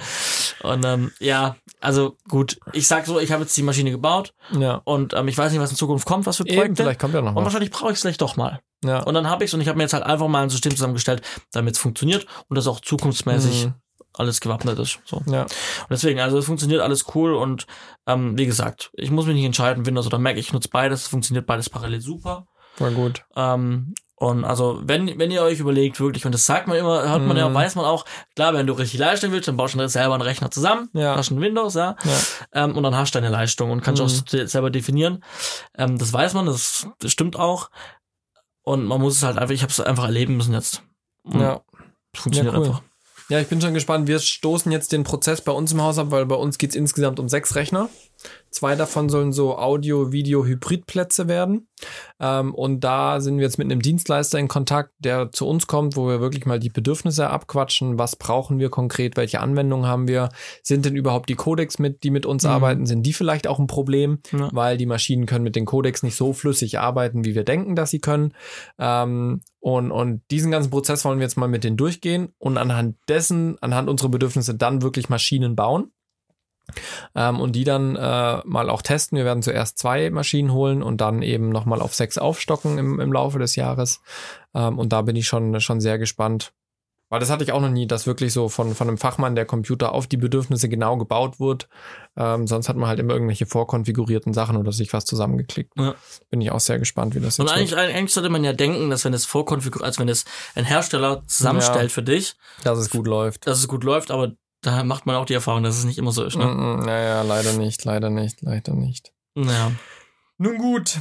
[0.63, 4.81] Und ähm, ja, also gut, ich sag so, ich habe jetzt die Maschine gebaut ja.
[4.85, 6.83] und ähm, ich weiß nicht, was in Zukunft kommt, was für Eben, Projekte.
[6.83, 7.45] vielleicht kommt ja noch und was.
[7.45, 8.61] wahrscheinlich brauche ich es vielleicht doch mal.
[8.85, 9.03] Ja.
[9.03, 11.21] Und dann habe ich's und ich habe mir jetzt halt einfach mal ein System zusammengestellt,
[11.51, 13.73] damit es funktioniert und das auch zukunftsmäßig Mhm.
[14.13, 14.99] alles gewappnet ist.
[15.05, 15.21] So.
[15.27, 15.43] Ja.
[15.43, 15.49] Und
[15.89, 17.65] deswegen, also es funktioniert alles cool und
[18.07, 21.07] ähm, wie gesagt, ich muss mich nicht entscheiden, Windows oder Mac, ich nutze beides, es
[21.07, 22.47] funktioniert beides parallel super.
[22.77, 23.23] War gut.
[23.35, 27.23] Ähm, und also, wenn, wenn ihr euch überlegt, wirklich, und das sagt man immer, hört
[27.23, 27.55] man ja, Mhm.
[27.55, 28.05] weiß man auch,
[28.35, 31.15] klar, wenn du richtig Leistung willst, dann baust du selber einen Rechner zusammen, Ja.
[31.15, 32.17] hast einen Windows, ja, Ja.
[32.63, 34.07] ähm, und dann hast du deine Leistung und kannst Mhm.
[34.43, 35.23] auch selber definieren.
[35.75, 37.71] Ähm, das weiß man, das, das stimmt auch.
[38.61, 40.83] Und man muss es halt einfach, ich habe es einfach erleben müssen jetzt.
[41.23, 41.61] Und Ja.
[42.13, 42.67] es funktioniert Ja, cool.
[42.67, 42.81] einfach.
[43.29, 44.07] Ja, ich bin schon gespannt.
[44.07, 47.19] Wir stoßen jetzt den Prozess bei uns im Haus ab, weil bei uns geht's insgesamt
[47.19, 47.89] um sechs Rechner.
[48.51, 51.67] Zwei davon sollen so Audio-Video-Hybrid-Plätze werden.
[52.19, 55.95] Ähm, und da sind wir jetzt mit einem Dienstleister in Kontakt, der zu uns kommt,
[55.95, 57.97] wo wir wirklich mal die Bedürfnisse abquatschen.
[57.97, 59.15] Was brauchen wir konkret?
[59.17, 60.29] Welche Anwendungen haben wir?
[60.63, 62.49] Sind denn überhaupt die Codecs mit, die mit uns Mhm.
[62.49, 62.85] arbeiten?
[62.85, 64.19] Sind die vielleicht auch ein Problem?
[64.31, 64.49] Ja.
[64.51, 67.89] Weil die Maschinen können mit den Codecs nicht so flüssig arbeiten, wie wir denken, dass
[67.89, 68.33] sie können.
[68.77, 72.97] Ähm, und, und diesen ganzen Prozess wollen wir jetzt mal mit denen durchgehen und anhand
[73.07, 75.91] dessen, anhand unserer Bedürfnisse dann wirklich Maschinen bauen.
[77.15, 79.17] Ähm, und die dann äh, mal auch testen.
[79.17, 83.11] Wir werden zuerst zwei Maschinen holen und dann eben nochmal auf sechs aufstocken im, im
[83.13, 84.01] Laufe des Jahres.
[84.53, 86.53] Ähm, und da bin ich schon, schon sehr gespannt.
[87.09, 89.43] Weil das hatte ich auch noch nie, dass wirklich so von, von einem Fachmann der
[89.45, 91.67] Computer auf die Bedürfnisse genau gebaut wird.
[92.15, 95.73] Ähm, sonst hat man halt immer irgendwelche vorkonfigurierten Sachen oder sich was zusammengeklickt.
[95.77, 95.93] Ja.
[96.29, 97.81] Bin ich auch sehr gespannt, wie das Und jetzt eigentlich, wird.
[97.81, 100.23] eigentlich sollte man ja denken, dass wenn es vorkonfiguriert, als wenn es
[100.55, 103.45] ein Hersteller zusammenstellt für dich, Dass es gut läuft.
[103.45, 104.31] dass es gut läuft, aber
[104.61, 106.37] da macht man auch die Erfahrung, dass es nicht immer so ist.
[106.37, 106.45] Ne?
[106.45, 109.11] Mm, mm, Naja, leider nicht, leider nicht, leider nicht.
[109.35, 109.71] Naja.
[110.37, 110.99] Nun gut.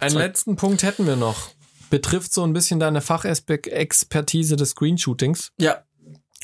[0.00, 1.48] Einen Zeig- letzten Punkt hätten wir noch.
[1.90, 5.52] Betrifft so ein bisschen deine Fachexpertise des Screenshootings.
[5.58, 5.82] Ja.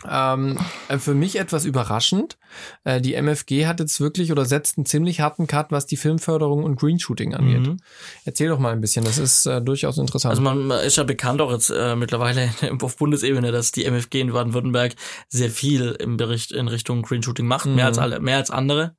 [0.08, 2.36] Ähm, äh, für mich etwas überraschend.
[2.84, 6.62] Äh, die MFG hat jetzt wirklich oder setzt einen ziemlich harten Cut, was die Filmförderung
[6.64, 7.66] und Greenshooting angeht.
[7.66, 7.76] Mhm.
[8.24, 10.30] Erzähl doch mal ein bisschen, das ist äh, durchaus interessant.
[10.30, 12.50] Also man ist ja bekannt auch jetzt äh, mittlerweile
[12.82, 14.94] auf Bundesebene, dass die MFG in Baden-Württemberg
[15.28, 17.76] sehr viel im Bericht in Richtung Green Shooting macht, Mhm.
[17.76, 18.96] mehr als alle, mehr als andere.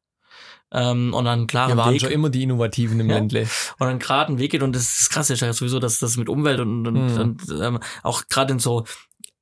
[0.72, 3.16] Ähm, und dann klar wir waren Weg schon immer die Innovativen im Ja.
[3.18, 3.42] Ländle.
[3.78, 6.18] und dann gerade einen Weg geht und das ist krass, ist ja sowieso, dass das
[6.18, 7.18] mit Umwelt und, und, Mhm.
[7.22, 8.84] und ähm, auch gerade in so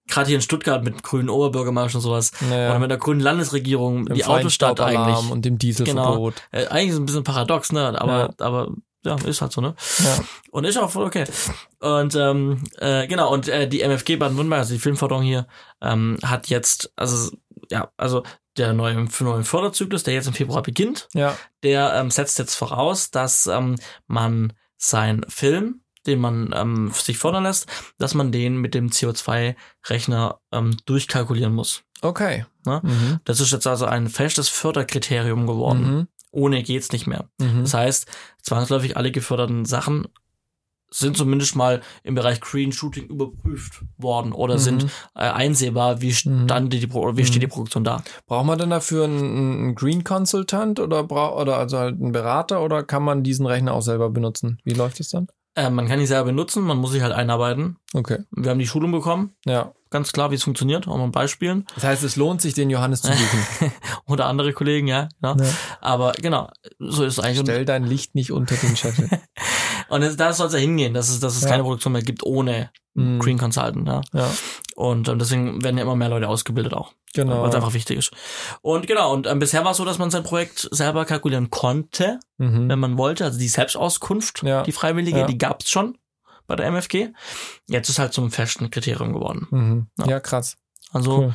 [0.08, 4.08] gerade hier in Stuttgart mit grünen Oberbürgermeister und sowas Naja, oder mit der grünen Landesregierung,
[4.08, 5.32] im die Autostadt eigentlich.
[5.32, 6.36] und dem Dieselverbot.
[6.52, 8.00] Äh, eigentlich ist es ein bisschen paradox, ne?
[8.00, 8.72] Aber, aber
[9.06, 9.76] ja, ist halt so, ne?
[10.04, 10.18] Ja.
[10.52, 11.26] Und ist auch voll okay.
[11.80, 15.48] Und ähm, äh, genau, und äh, die MFG Baden-Württemberg, also die Filmförderung hier,
[15.82, 17.36] ähm, hat jetzt, also
[17.70, 18.24] ja, also
[18.58, 21.38] der neue, neue Förderzyklus, der jetzt im Februar beginnt, ja.
[21.64, 23.76] der ähm, setzt jetzt voraus, dass ähm,
[24.08, 30.40] man seinen Film, den man ähm, sich fördern lässt, dass man den mit dem CO2-Rechner
[30.52, 31.84] ähm, durchkalkulieren muss.
[32.02, 32.46] Okay.
[32.66, 32.82] Ne?
[32.84, 33.20] Mhm.
[33.26, 35.96] Das ist jetzt also ein festes Förderkriterium geworden.
[35.96, 36.08] Mhm.
[36.32, 37.30] Ohne geht's nicht mehr.
[37.40, 37.62] Mhm.
[37.62, 38.08] Das heißt,
[38.42, 40.08] zwangsläufig alle geförderten Sachen
[40.90, 44.60] sind zumindest mal im Bereich Green Shooting überprüft worden oder Mhm.
[44.60, 44.84] sind
[45.16, 47.52] äh, einsehbar, wie stand die, Pro wie steht die Mhm.
[47.52, 48.04] Produktion da.
[48.28, 52.62] Braucht man denn dafür einen, einen Green Consultant oder bra oder also halt einen Berater
[52.62, 54.60] oder kann man diesen Rechner auch selber benutzen?
[54.66, 55.28] Wie läuft es dann?
[55.56, 57.78] Äh, man kann die selber benutzen, man muss sich halt einarbeiten.
[57.94, 58.20] Okay.
[58.32, 59.72] Wir haben die Schulung bekommen, Ja.
[59.92, 61.66] ganz klar, wie es funktioniert, auch mal Beispielen.
[61.76, 63.72] Das heißt, es lohnt sich, den Johannes zu buchen.
[64.08, 65.10] Oder andere Kollegen, ja.
[65.22, 65.36] ja.
[65.40, 65.46] Ja.
[65.80, 66.50] Aber genau,
[66.80, 67.42] so ist es eigentlich.
[67.42, 69.08] Stell dein Licht nicht unter den Scheffel.
[69.90, 71.50] und da soll es ja hingehen, dass es, dass es Ja.
[71.50, 73.18] keine Produktion mehr gibt ohne Mhm.
[73.20, 73.88] Green Consultant.
[73.88, 74.02] Ja.
[74.14, 74.30] ja,
[74.76, 76.94] Und ähm, deswegen werden ja immer mehr Leute ausgebildet auch.
[77.14, 77.46] genau.
[77.46, 78.12] es einfach wichtig ist.
[78.62, 82.20] Und genau, und ähm, bisher war es so, dass man sein Projekt selber kalkulieren konnte,
[82.40, 82.70] Mhm.
[82.70, 83.24] wenn man wollte.
[83.26, 84.64] Also die Selbstauskunft, Ja.
[84.64, 85.26] die freiwillige, Ja.
[85.28, 85.98] die gab's schon
[86.48, 87.10] bei der MFG.
[87.68, 89.48] Jetzt ist halt zum festen Kriterium geworden.
[89.52, 89.88] Mhm.
[90.00, 90.06] Ja.
[90.14, 90.58] Ja, krass.
[90.94, 91.34] Also Cool.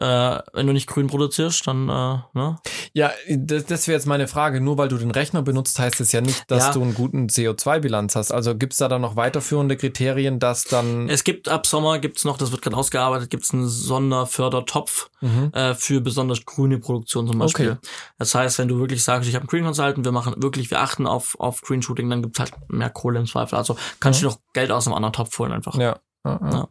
[0.00, 2.56] äh, wenn du nicht grün produzierst, dann äh, ne?
[2.94, 4.60] Ja, das, das wäre jetzt meine Frage.
[4.60, 6.72] Nur weil du den Rechner benutzt, heißt es ja nicht, dass Ja.
[6.72, 8.32] du einen guten CO2-Bilanz hast.
[8.32, 11.08] Also gibt's da dann noch weiterführende Kriterien, dass dann.
[11.08, 15.50] Es gibt ab Sommer gibt's noch, das wird gerade ausgearbeitet, gibt's einen Sonderfördertopf Mhm.
[15.52, 17.72] äh, für besonders grüne Produktion zum Beispiel.
[17.72, 17.78] Okay.
[18.18, 20.80] Das heißt, wenn du wirklich sagst, ich habe einen Green Consultant, wir machen wirklich, wir
[20.80, 23.56] achten auf, auf Green Shooting, dann gibt's halt mehr Kohle im Zweifel.
[23.56, 24.28] Also kannst Ja.
[24.28, 25.74] du noch Geld aus einem anderen Topf holen einfach.
[25.76, 25.98] Ja.
[26.24, 26.68] Ja, ja.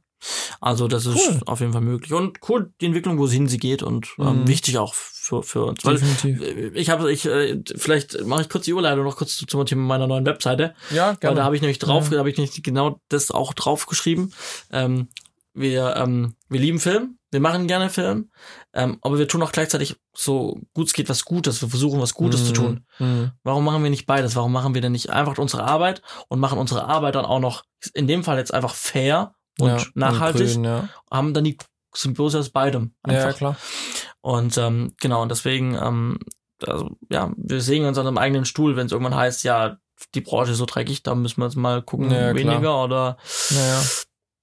[0.62, 1.40] Also das ist Cool.
[1.46, 2.14] auf jeden Fall möglich.
[2.14, 4.48] Und cool, die Entwicklung, wo sie hin sie geht und ähm, Mhm.
[4.48, 5.86] wichtig auch für, für uns.
[5.86, 6.42] Weil Definitiv.
[6.42, 9.66] äh, ich habe, ich, äh, vielleicht mache ich kurz die Überleitung noch kurz zu- zum
[9.66, 10.74] Thema meiner neuen Webseite.
[10.92, 11.36] Ja, Weil gerne.
[11.38, 12.12] da habe ich nämlich drauf, Ja.
[12.12, 14.34] da habe ich nämlich genau das auch draufgeschrieben.
[14.72, 15.08] Ähm,
[15.54, 18.30] wir, ähm, wir lieben Film, wir machen gerne Film,
[18.74, 21.62] ähm, aber wir tun auch gleichzeitig so gut es geht was Gutes.
[21.62, 22.86] Wir versuchen was Gutes zu tun.
[23.00, 23.32] Mhm.
[23.44, 24.36] Warum machen wir nicht beides?
[24.36, 27.64] Warum machen wir denn nicht einfach unsere Arbeit und machen unsere Arbeit dann auch noch
[27.94, 30.53] in dem Fall jetzt einfach fair und Ja, nachhaltig?
[30.53, 30.89] grün, ja.
[31.12, 31.57] haben dann die
[31.93, 33.28] Symbiose aus beidem einfach.
[33.28, 33.55] ja, klar.
[34.22, 36.20] Und ähm, genau, und deswegen, ähm,
[36.66, 39.78] also, ja, wir sehen uns an einem eigenen Stuhl, wenn es irgendwann heißt, ja,
[40.16, 42.84] die Branche ist so dreckig, da müssen wir jetzt mal gucken, Ja, weniger klar.
[42.86, 43.18] oder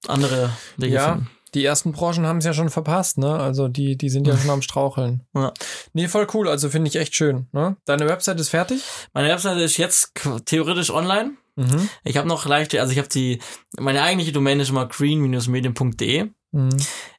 [0.07, 1.13] andere Wege Ja.
[1.13, 1.29] finden.
[1.53, 3.33] Die ersten Branchen haben es ja schon verpasst, ne?
[3.39, 5.23] Also die, die sind ja schon am Straucheln.
[5.33, 5.53] Ja.
[5.93, 6.47] Nee, voll cool.
[6.49, 7.47] Also finde ich echt schön.
[7.53, 7.77] Ne?
[7.85, 8.83] Deine Website ist fertig?
[9.13, 10.11] Meine Webseite ist jetzt
[10.45, 11.37] theoretisch online.
[11.57, 11.89] Mhm.
[12.03, 13.39] Ich habe noch leichte, also ich habe die,
[13.77, 16.29] meine eigentliche Domain ist immer green-medien.de.
[16.51, 16.69] Mhm.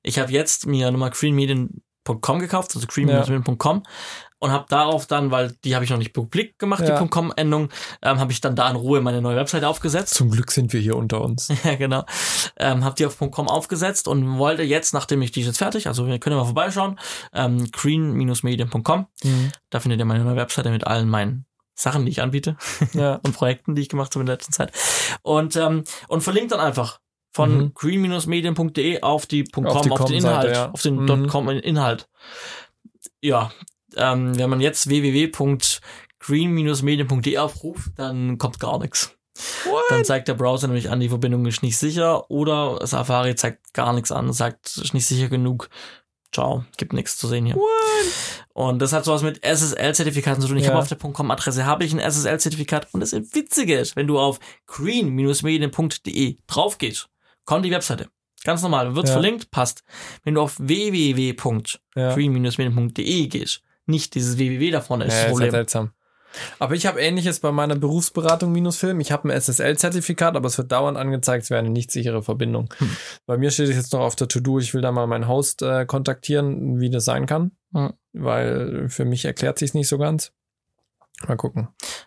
[0.03, 3.83] Ich habe jetzt mir nochmal greenmedien.com gekauft, also green-medien.com.
[4.41, 6.99] und habe darauf dann, weil die habe ich noch nicht publik gemacht, Ja.
[7.03, 7.71] die .com-Endung,
[8.03, 10.15] ähm, habe ich dann da in Ruhe meine neue Webseite aufgesetzt.
[10.15, 11.49] Zum Glück sind wir hier unter uns.
[11.65, 12.05] ja, genau.
[12.57, 16.07] Ähm, habe die auf .com aufgesetzt und wollte jetzt, nachdem ich die jetzt fertig, also
[16.07, 16.99] wir können mal vorbeischauen,
[17.35, 19.51] ähm, green-medien.com, Mhm.
[19.71, 21.45] da findet ihr meine neue Webseite mit allen meinen
[21.79, 22.57] Sachen, die ich anbiete
[22.93, 23.15] Ja.
[23.23, 24.73] und Projekten, die ich gemacht habe in der letzten Zeit.
[25.23, 27.01] Und, ähm, und verlinkt dann einfach
[27.33, 27.73] von Mhm.
[27.75, 30.71] green-medien.de auf die .com, Auf auf, die den Com-Seite, Inhalt, ja.
[30.73, 31.29] auf den Mhm.
[31.29, 32.09] .com Inhalt.
[33.21, 33.51] Ja,
[33.97, 39.15] ähm, wenn man jetzt www.green-medien.de aufruft, dann kommt gar nichts.
[39.89, 43.93] Dann zeigt der Browser nämlich an, die Verbindung ist nicht sicher oder Safari zeigt gar
[43.93, 45.69] nichts an, sagt, ist nicht sicher genug.
[46.33, 47.57] Ciao, gibt nichts zu sehen hier.
[48.53, 50.59] Und das hat sowas mit SSL-Zertifikaten zu tun.
[50.59, 50.71] Ich Ja.
[50.71, 54.39] habe auf der .com-Adresse habe ich ein SSL-Zertifikat und das Witzige ist, wenn du auf
[54.67, 57.09] green-medien.de drauf gehst,
[57.45, 58.09] kommt die Webseite.
[58.45, 59.15] Ganz normal, wird Ja.
[59.15, 59.83] verlinkt, passt.
[60.23, 65.45] Wenn du auf www.green-medien.de gehst, nicht dieses www da vorne ist Ja, das ist Problem.
[65.45, 65.93] halt seltsam.
[66.59, 69.01] Aber ich habe ähnliches bei meiner Berufsberatung minus Film.
[69.01, 72.73] Ich habe ein SSL-Zertifikat, aber es wird dauernd angezeigt, es wäre eine nicht sichere Verbindung.
[72.79, 72.97] Hm.
[73.27, 75.63] Bei mir steht es jetzt noch auf der To-Do, ich will da mal meinen Host
[75.63, 77.53] äh, kontaktieren, wie das sein kann.
[77.75, 77.93] Hm.
[78.13, 80.33] Weil für mich erklärt sich nicht so ganz.
[81.27, 81.67] Mal gucken.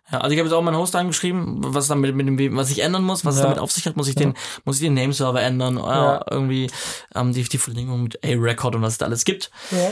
[0.09, 2.79] Ja, also ich habe jetzt auch meinen Host angeschrieben, was damit mit dem, was ich
[2.81, 3.47] ändern muss, was es Ja.
[3.47, 4.21] damit auf sich hat, muss ich Ja.
[4.21, 6.23] den, muss ich den Nameserver ändern, Ja.
[6.31, 6.71] irgendwie
[7.13, 9.51] ähm, die, die Verlinkung mit A-Record und was es da alles gibt.
[9.71, 9.91] Ja.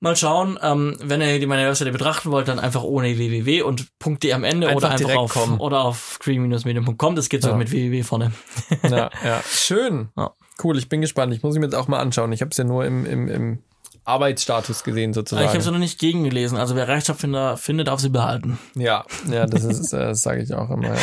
[0.00, 3.88] Mal schauen, ähm, wenn ihr die meine Webseite betrachten wollt, dann einfach ohne www und
[4.22, 5.58] .de am Ende Einfach oder einfach auf kommen.
[5.58, 7.56] oder auf green-medium.com, das geht so Ja.
[7.56, 8.32] mit www vorne.
[8.84, 9.42] ja, ja.
[9.48, 10.10] Schön.
[10.16, 10.30] Ja.
[10.62, 11.34] Cool, ich bin gespannt.
[11.34, 12.30] Ich muss mir jetzt auch mal anschauen.
[12.32, 13.62] Ich habe es ja nur im, im, im
[14.04, 15.48] Arbeitsstatus gesehen, Ich sozusagen.
[15.48, 18.58] habe es noch nicht gegengelesen, also wer Rechtschreibfinder findet, darf sie behalten.
[18.76, 20.94] Ja, ja, das ist, äh, das sage ich auch immer.
[20.94, 21.00] Ja.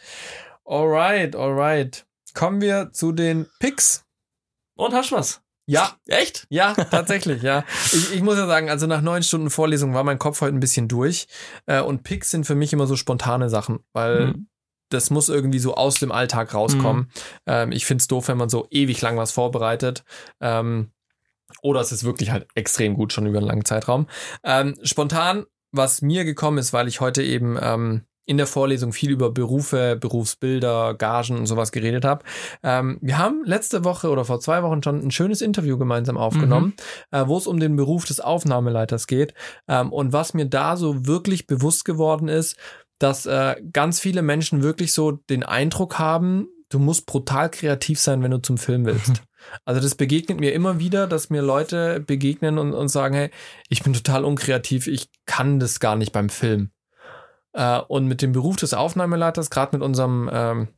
[0.64, 2.06] Alright, alright.
[2.34, 4.04] Kommen wir zu den Picks.
[4.76, 5.40] Und hast du was?
[5.70, 6.46] Ja, Echt?
[6.48, 7.64] ja, tatsächlich, ja.
[7.92, 10.60] Ich, ich muss ja sagen, also nach neun Stunden Vorlesung war mein Kopf heute ein
[10.60, 11.26] bisschen durch.
[11.66, 14.48] Äh, und Picks sind für mich immer so spontane Sachen, weil Mhm.
[14.90, 17.10] das muss irgendwie so aus dem Alltag rauskommen.
[17.46, 20.04] Ähm, ich find's doof, wenn man so ewig lang was vorbereitet.
[20.40, 20.90] Ähm,
[21.62, 24.06] oder es ist wirklich halt extrem gut schon über einen langen Zeitraum.
[24.44, 27.58] Ähm, spontan, was mir gekommen ist, weil ich heute eben
[28.28, 32.24] in der Vorlesung viel über Berufe, Berufsbilder, Gagen und sowas geredet habe.
[32.62, 36.74] Ähm, wir haben letzte Woche oder vor zwei Wochen schon ein schönes Interview gemeinsam aufgenommen,
[37.10, 39.32] äh, wo es um den Beruf des Aufnahmeleiters geht.
[39.66, 42.56] Ähm, und was mir da so wirklich bewusst geworden ist,
[42.98, 48.22] dass äh, ganz viele Menschen wirklich so den Eindruck haben, du musst brutal kreativ sein,
[48.22, 49.22] wenn du zum Film willst.
[49.64, 53.30] Also das begegnet mir immer wieder, dass mir Leute begegnen und, und sagen, hey,
[53.68, 56.72] ich bin total unkreativ, ich kann das gar nicht beim Film.
[57.52, 60.68] Äh, und mit dem Beruf des Aufnahmeleiters, gerade mit unserem, ähm,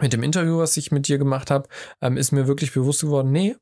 [0.00, 1.68] mit dem Interview, was ich mit dir gemacht habe,
[2.00, 3.56] ähm, ist mir wirklich bewusst geworden, nee,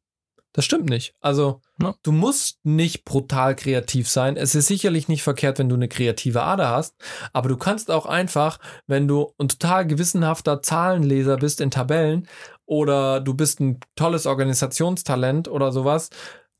[0.52, 1.14] das stimmt nicht.
[1.20, 1.94] Also Ja.
[2.02, 4.36] du musst nicht brutal kreativ sein.
[4.36, 6.96] Es ist sicherlich nicht verkehrt, wenn du eine kreative Ader hast,
[7.32, 12.26] aber du kannst auch einfach, wenn du ein total gewissenhafter Zahlenleser bist in Tabellen
[12.66, 16.10] oder du bist ein tolles Organisationstalent oder sowas,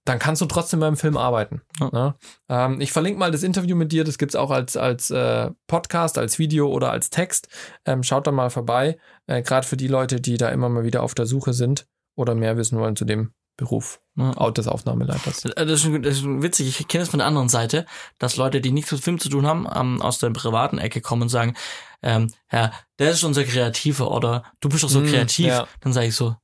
[0.05, 1.61] dann kannst du trotzdem beim Film arbeiten.
[1.79, 1.91] Ja.
[1.93, 2.15] Ne?
[2.49, 6.17] Ähm, ich verlinke mal das Interview mit dir, das gibt's auch als, als äh, Podcast,
[6.19, 7.49] als Video oder als Text.
[7.85, 11.03] Ähm, schaut da mal vorbei, äh, gerade für die Leute, die da immer mal wieder
[11.03, 11.87] auf der Suche sind
[12.17, 14.33] oder mehr wissen wollen zu dem Beruf Ja.
[14.39, 15.45] Out des Aufnahmeleiters.
[15.45, 17.85] Äh, Das ist, schon- das ist schon witzig, ich kenne es von der anderen Seite,
[18.19, 21.23] dass Leute, die nichts mit Film zu tun haben, ähm, aus der privaten Ecke kommen
[21.23, 21.55] und sagen,
[22.03, 25.47] ähm, ja, der ist sehr kreativer oder du bist doch so Mm, kreativ.
[25.49, 25.67] ja.
[25.81, 26.35] Dann sage ich so,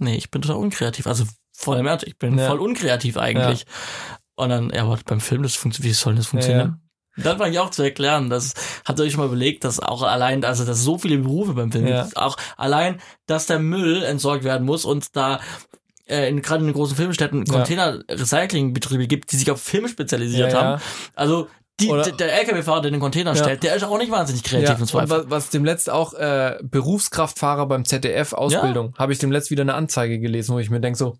[0.00, 1.06] nee, ich bin total unkreativ.
[1.06, 1.24] Also
[1.62, 2.48] voll im Ernst, ich bin Ja.
[2.48, 3.64] voll unkreativ eigentlich.
[4.34, 6.80] Und dann, ja, aber beim Film, das funktioniert, wie soll das funktionieren?
[7.18, 8.54] Dann fange ich auch zu erklären, das
[8.86, 11.86] habt ihr euch mal überlegt, dass auch allein, also dass so viele Berufe beim Film
[11.86, 12.04] Ja.
[12.04, 15.40] gibt, auch allein, dass der Müll entsorgt werden muss und da
[16.08, 17.52] äh, in, gerade in den großen Filmstädten Ja.
[17.52, 20.64] Container-Recycling-Betriebe gibt, die sich auf Film spezialisiert Ja, ja.
[20.72, 20.82] haben.
[21.14, 21.48] Also
[21.80, 21.88] die,
[22.18, 23.42] der- LKW-Fahrer, der den Container Ja.
[23.42, 27.66] stellt, der ist auch nicht wahnsinnig kreativ Ja, und was, was demletzt auch äh, Berufskraftfahrer
[27.66, 31.16] beim ZDF Ausbildung, habe ich demletzt wieder eine Anzeige gelesen, wo ich mir denke so,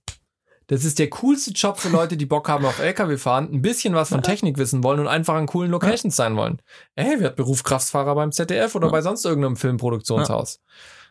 [0.72, 3.94] das ist der coolste Job für Leute, die Bock haben auf LKW fahren, ein bisschen
[3.94, 6.62] was von Technik wissen wollen und einfach an coolen Locations sein wollen.
[6.94, 10.60] Ey, wer hat Berufskraftfahrer beim ZDF oder bei sonst irgendeinem Filmproduktionshaus?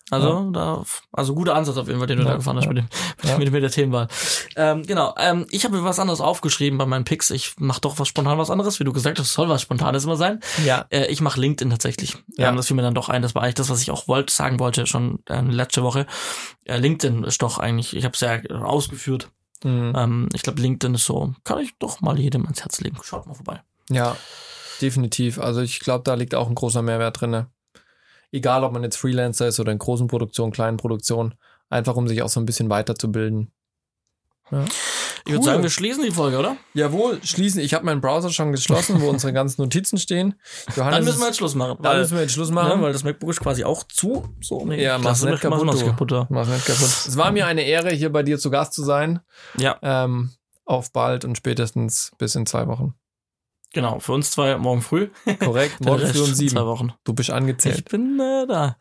[0.10, 2.88] Also, da, also guter Ansatz auf jeden Fall, den du da gefahren hast mit, dem,
[3.38, 4.08] mit, mit der Themenwahl.
[4.56, 7.30] Ähm, genau, ähm, ich habe mir was anderes aufgeschrieben bei meinen Picks.
[7.30, 10.18] Ich mache doch was spontan was anderes, wie du gesagt hast, soll was Spontanes immer
[10.18, 10.40] sein.
[10.66, 10.88] Ja.
[10.90, 12.18] Äh, ich mache LinkedIn tatsächlich.
[12.36, 12.50] Ja.
[12.50, 13.22] Ähm, das fiel mir dann doch ein.
[13.22, 16.08] Das war eigentlich das, was ich auch wollte, sagen wollte schon äh, letzte Woche.
[16.66, 19.30] Äh, LinkedIn ist doch eigentlich, ich habe es ja ausgeführt.
[19.64, 19.94] Mhm.
[19.96, 22.98] Ähm, ich glaube, LinkedIn ist so, kann ich doch mal jedem ans Herz legen.
[23.04, 23.62] Schaut mal vorbei.
[23.90, 24.18] Ja,
[24.82, 25.40] definitiv.
[25.40, 27.48] Also ich glaube, da liegt auch ein großer Mehrwert drinne.
[28.32, 31.36] Egal, ob man jetzt Freelancer ist oder in großen Produktionen, kleinen Produktionen,
[31.70, 33.52] einfach um sich auch so ein bisschen weiterzubilden.
[35.26, 36.58] Ich würde sagen, wir schließen die Folge, oder?
[36.74, 37.62] Jawohl, schließen.
[37.62, 40.36] Ich habe meinen Browser schon geschlossen, wo unsere ganzen Notizen stehen.
[40.76, 41.78] Johannes dann müssen wir jetzt Schluss machen.
[41.82, 42.80] Dann müssen wir jetzt Schluss machen.
[42.80, 44.28] Ne, weil das MacBook ist quasi auch zu.
[44.42, 45.66] So, nee, ja, mach's nicht kaputt.
[45.66, 46.12] Mach's kaputt.
[46.30, 46.88] Mach's nicht kaputt.
[46.88, 49.20] Es war mir eine Ehre, hier bei dir zu Gast zu sein.
[49.58, 49.78] Ja.
[49.82, 50.32] Ähm,
[50.66, 52.96] auf bald und spätestens bis in zwei Wochen.
[53.74, 55.10] Genau, für uns zwei morgen früh.
[55.40, 56.52] Korrekt, morgen früh um sieben.
[56.52, 56.94] Zwei Wochen.
[57.04, 57.80] Du bist angezählt.
[57.80, 58.78] Ich bin äh, da.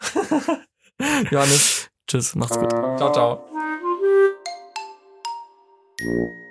[1.31, 1.91] Johannes.
[2.07, 2.71] Tschüss, macht's gut.
[2.71, 3.51] Ciao, ciao.
[6.03, 6.50] Mm-hmm.